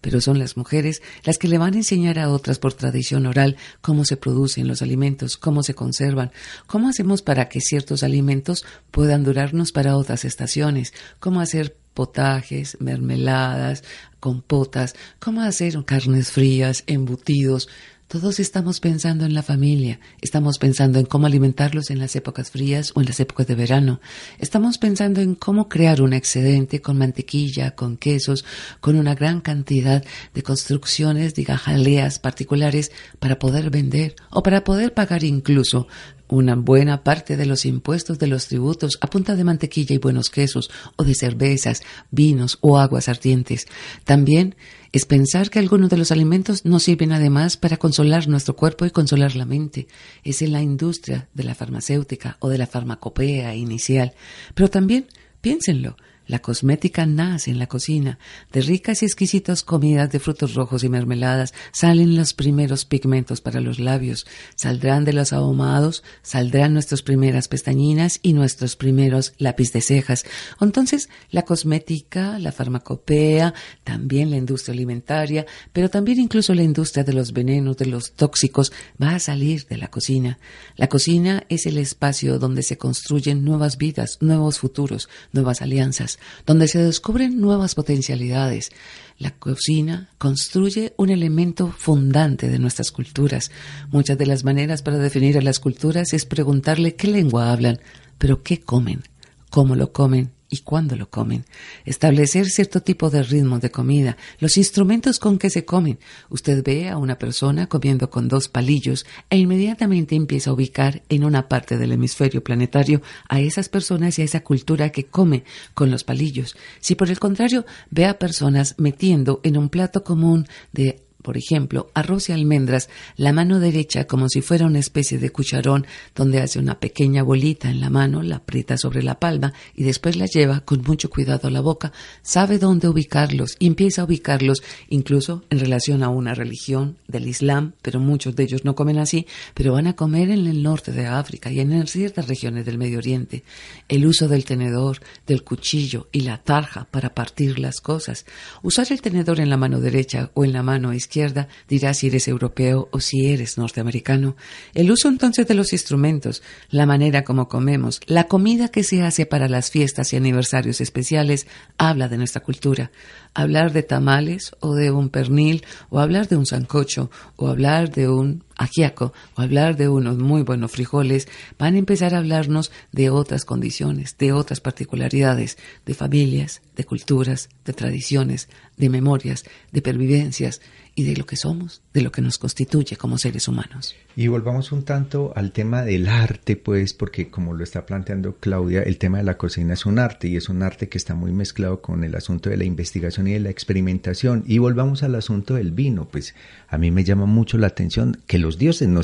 [0.00, 3.56] pero son las mujeres las que le van a enseñar a otras por tradición oral
[3.80, 6.30] cómo se produce en los alimentos, cómo se conservan,
[6.66, 13.84] cómo hacemos para que ciertos alimentos puedan durarnos para otras estaciones, cómo hacer potajes, mermeladas,
[14.20, 17.68] compotas, cómo hacer carnes frías, embutidos,
[18.14, 22.92] todos estamos pensando en la familia, estamos pensando en cómo alimentarlos en las épocas frías
[22.94, 24.00] o en las épocas de verano,
[24.38, 28.44] estamos pensando en cómo crear un excedente con mantequilla, con quesos,
[28.78, 34.94] con una gran cantidad de construcciones, de gajaleas particulares para poder vender o para poder
[34.94, 35.88] pagar incluso
[36.28, 40.30] una buena parte de los impuestos de los tributos a punta de mantequilla y buenos
[40.30, 43.66] quesos, o de cervezas, vinos o aguas ardientes.
[44.04, 44.56] También
[44.92, 48.90] es pensar que algunos de los alimentos nos sirven además para consolar nuestro cuerpo y
[48.90, 49.88] consolar la mente.
[50.22, 54.12] Es en la industria de la farmacéutica o de la farmacopea inicial.
[54.54, 55.08] Pero también,
[55.40, 55.96] piénsenlo,
[56.26, 58.18] la cosmética nace en la cocina.
[58.52, 63.60] De ricas y exquisitas comidas de frutos rojos y mermeladas salen los primeros pigmentos para
[63.60, 64.26] los labios.
[64.54, 70.24] Saldrán de los ahumados, saldrán nuestras primeras pestañinas y nuestros primeros lápiz de cejas.
[70.60, 73.52] Entonces, la cosmética, la farmacopea,
[73.84, 78.72] también la industria alimentaria, pero también incluso la industria de los venenos, de los tóxicos,
[79.02, 80.38] va a salir de la cocina.
[80.76, 86.13] La cocina es el espacio donde se construyen nuevas vidas, nuevos futuros, nuevas alianzas
[86.46, 88.70] donde se descubren nuevas potencialidades.
[89.18, 93.50] La cocina construye un elemento fundante de nuestras culturas.
[93.90, 97.80] Muchas de las maneras para definir a las culturas es preguntarle qué lengua hablan,
[98.18, 99.02] pero qué comen,
[99.50, 101.44] cómo lo comen y cuándo lo comen,
[101.84, 105.98] establecer cierto tipo de ritmo de comida, los instrumentos con que se comen.
[106.30, 111.24] Usted ve a una persona comiendo con dos palillos e inmediatamente empieza a ubicar en
[111.24, 115.42] una parte del hemisferio planetario a esas personas y a esa cultura que come
[115.74, 116.56] con los palillos.
[116.80, 121.90] Si por el contrario ve a personas metiendo en un plato común de por ejemplo,
[121.94, 126.58] arroz y almendras, la mano derecha como si fuera una especie de cucharón donde hace
[126.58, 130.60] una pequeña bolita en la mano, la aprieta sobre la palma y después la lleva
[130.60, 135.60] con mucho cuidado a la boca, sabe dónde ubicarlos y empieza a ubicarlos incluso en
[135.60, 139.86] relación a una religión del Islam, pero muchos de ellos no comen así, pero van
[139.86, 143.44] a comer en el norte de África y en ciertas regiones del Medio Oriente.
[143.88, 148.26] El uso del tenedor, del cuchillo y la tarja para partir las cosas.
[148.62, 152.08] Usar el tenedor en la mano derecha o en la mano izquierda izquierda dirá si
[152.08, 154.34] eres europeo o si eres norteamericano.
[154.74, 159.24] El uso entonces de los instrumentos, la manera como comemos, la comida que se hace
[159.24, 161.46] para las fiestas y aniversarios especiales,
[161.78, 162.90] habla de nuestra cultura.
[163.32, 168.08] Hablar de tamales o de un pernil o hablar de un sancocho o hablar de
[168.08, 173.10] un ajiaco o hablar de unos muy buenos frijoles, van a empezar a hablarnos de
[173.10, 180.60] otras condiciones, de otras particularidades, de familias, de culturas, de tradiciones, de memorias, de pervivencias
[180.96, 183.96] y de lo que somos, de lo que nos constituye como seres humanos.
[184.14, 188.82] Y volvamos un tanto al tema del arte, pues, porque como lo está planteando Claudia,
[188.82, 191.32] el tema de la cocina es un arte y es un arte que está muy
[191.32, 194.44] mezclado con el asunto de la investigación y de la experimentación.
[194.46, 196.34] Y volvamos al asunto del vino, pues
[196.68, 199.00] a mí me llama mucho la atención que los dioses no,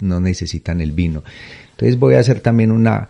[0.00, 1.24] no necesitan el vino.
[1.72, 3.08] Entonces voy a hacer también una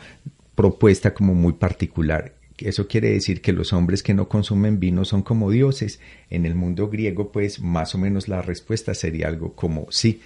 [0.56, 2.32] propuesta como muy particular.
[2.58, 6.00] Eso quiere decir que los hombres que no consumen vino son como dioses.
[6.30, 10.20] En el mundo griego, pues más o menos la respuesta sería algo como sí.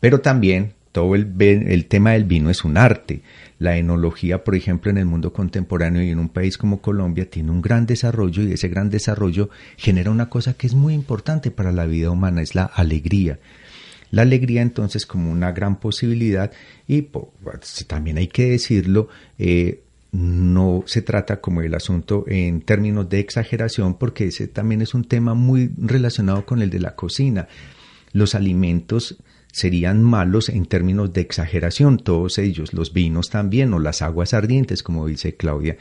[0.00, 3.20] Pero también todo el, el, tema del vino es un arte.
[3.58, 7.50] La enología, por ejemplo, en el mundo contemporáneo y en un país como Colombia tiene
[7.50, 11.72] un gran desarrollo y ese gran desarrollo genera una cosa que es muy importante para
[11.72, 13.40] la vida humana, es la alegría.
[14.10, 16.52] La alegría entonces como una gran posibilidad
[16.86, 19.08] y pues, también hay que decirlo,
[19.38, 19.82] eh,
[20.14, 25.02] no se trata como el asunto en términos de exageración porque ese también es un
[25.02, 27.48] tema muy relacionado con el de la cocina.
[28.12, 29.16] Los alimentos
[29.50, 34.84] serían malos en términos de exageración, todos ellos, los vinos también o las aguas ardientes,
[34.84, 35.78] como dice Claudia.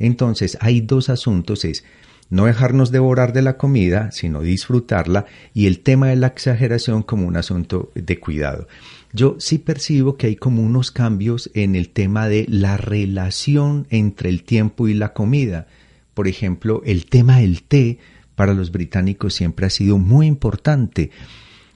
[0.00, 1.84] Entonces, hay dos asuntos, es
[2.30, 7.26] no dejarnos devorar de la comida, sino disfrutarla, y el tema de la exageración como
[7.26, 8.68] un asunto de cuidado.
[9.12, 14.28] Yo sí percibo que hay como unos cambios en el tema de la relación entre
[14.28, 15.66] el tiempo y la comida.
[16.12, 17.98] Por ejemplo, el tema del té
[18.34, 21.10] para los británicos siempre ha sido muy importante.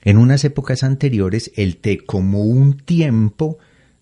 [0.03, 3.57] En unas épocas anteriores, el té como un tiempo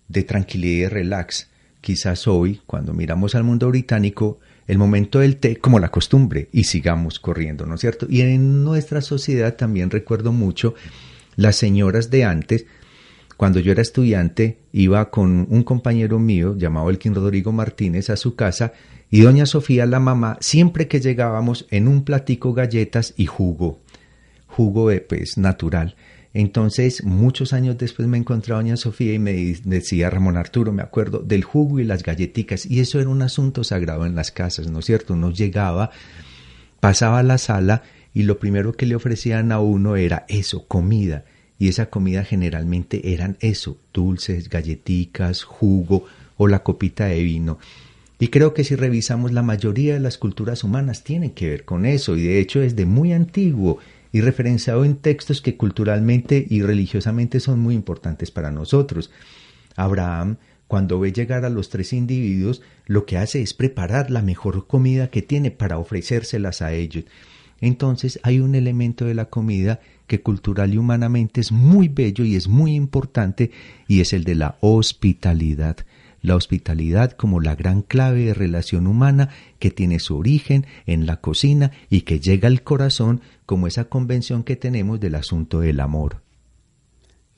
[0.08, 1.48] de tranquilidad y relax.
[1.80, 6.64] Quizás hoy, cuando miramos al mundo británico, el momento del té como la costumbre y
[6.64, 8.06] sigamos corriendo, ¿no es cierto?
[8.08, 10.74] Y en nuestra sociedad también recuerdo mucho
[11.36, 12.66] las señoras de antes,
[13.36, 18.36] cuando yo era estudiante, iba con un compañero mío llamado Elkin Rodrigo Martínez a su
[18.36, 18.72] casa
[19.10, 23.80] y doña Sofía, la mamá, siempre que llegábamos en un platico galletas y jugo,
[24.46, 25.96] jugo de pues natural.
[26.34, 29.32] Entonces, muchos años después me encontré a doña Sofía y me
[29.64, 32.64] decía, Ramón Arturo, me acuerdo, del jugo y las galletitas.
[32.64, 35.12] Y eso era un asunto sagrado en las casas, ¿no es cierto?
[35.12, 35.90] Uno llegaba,
[36.80, 37.82] pasaba a la sala
[38.14, 41.24] y lo primero que le ofrecían a uno era eso, comida.
[41.58, 46.06] Y esa comida generalmente eran eso, dulces, galletitas, jugo
[46.38, 47.58] o la copita de vino.
[48.18, 51.84] Y creo que si revisamos la mayoría de las culturas humanas tienen que ver con
[51.84, 53.80] eso y de hecho es de muy antiguo
[54.12, 59.10] y referenciado en textos que culturalmente y religiosamente son muy importantes para nosotros.
[59.74, 60.36] Abraham,
[60.68, 65.08] cuando ve llegar a los tres individuos, lo que hace es preparar la mejor comida
[65.08, 67.04] que tiene para ofrecérselas a ellos.
[67.60, 72.36] Entonces hay un elemento de la comida que cultural y humanamente es muy bello y
[72.36, 73.50] es muy importante
[73.86, 75.76] y es el de la hospitalidad
[76.22, 81.20] la hospitalidad como la gran clave de relación humana que tiene su origen en la
[81.20, 86.22] cocina y que llega al corazón como esa convención que tenemos del asunto del amor.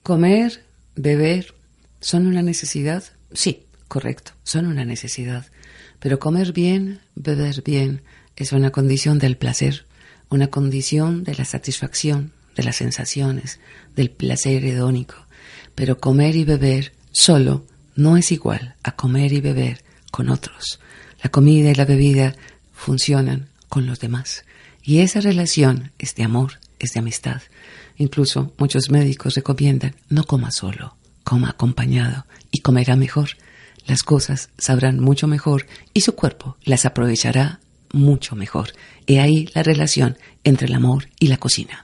[0.03, 0.65] Comer,
[0.95, 1.55] beber,
[2.01, 3.05] ¿son una necesidad?
[3.33, 5.47] Sí, correcto, son una necesidad.
[5.99, 8.03] Pero comer bien, beber bien,
[8.37, 9.87] es una condición del placer,
[10.29, 13.61] una condición de la satisfacción, de las sensaciones,
[13.97, 15.15] del placer hedónico.
[15.75, 17.65] Pero comer y beber solo
[17.97, 20.81] no es igual a comer y beber con otros.
[21.23, 22.35] La comida y la bebida
[22.73, 24.45] funcionan con los demás.
[24.83, 27.43] Y esa relación es de amor, es de amistad.
[27.97, 33.31] Incluso muchos médicos recomiendan no coma solo, coma acompañado y comerá mejor.
[33.87, 37.61] Las cosas sabrán mucho mejor y su cuerpo las aprovechará
[37.93, 38.71] mucho mejor.
[39.07, 41.84] He ahí la relación entre el amor y la cocina.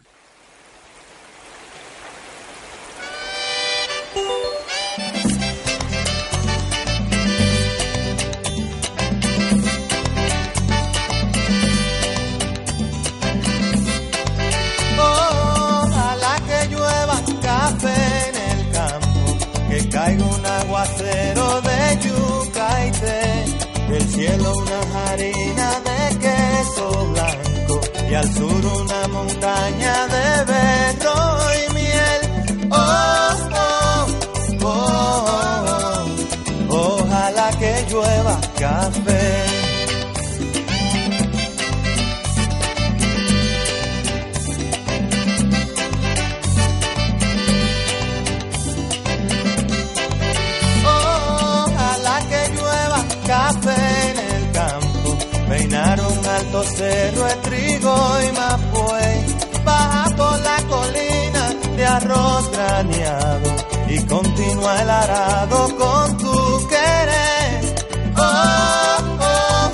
[62.50, 63.50] Graneado
[63.88, 67.74] y continúa el arado con tu querer.
[68.16, 69.70] Oh, oh,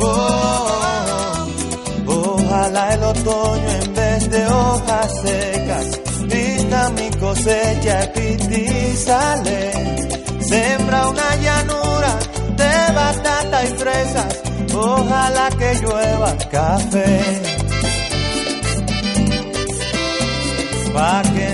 [0.00, 1.46] oh,
[2.06, 9.72] Ojalá el otoño en vez de hojas secas vista mi cosecha y sale.
[10.40, 12.18] Sembra una llanura
[12.56, 14.42] de batata y fresas
[14.74, 17.42] ojalá que llueva café.
[20.92, 21.53] Pa' que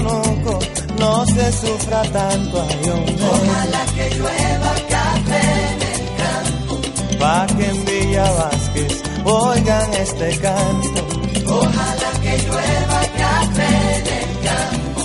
[0.00, 6.74] en el no se sufra tanto Ojalá que llueva café en el campo.
[7.18, 11.00] Pa' que en Villa Vázquez oigan este canto.
[11.46, 15.00] Ojalá que llueva café en el campo.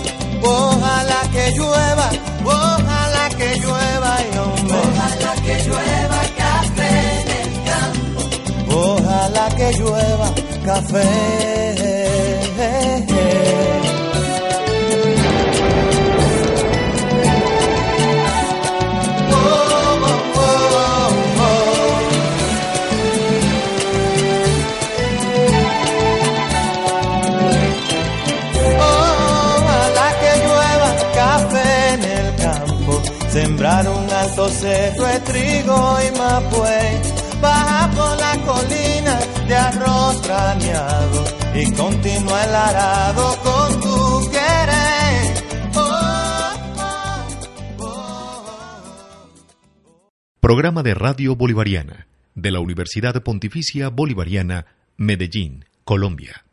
[0.48, 2.10] Ojalá que llueva,
[2.44, 4.78] ojalá que llueva y hombre.
[4.78, 6.26] Ojalá que llueva
[8.76, 10.30] ojalá que llueva
[10.66, 11.76] café.
[34.50, 41.24] Cerro de trigo y mapuey baja por la colina de arroz extrañado
[41.54, 45.44] y continúa el arado con tu querer.
[45.76, 48.46] Oh, oh, oh.
[50.40, 54.66] Programa de Radio Bolivariana de la Universidad Pontificia Bolivariana,
[54.98, 56.45] Medellín, Colombia.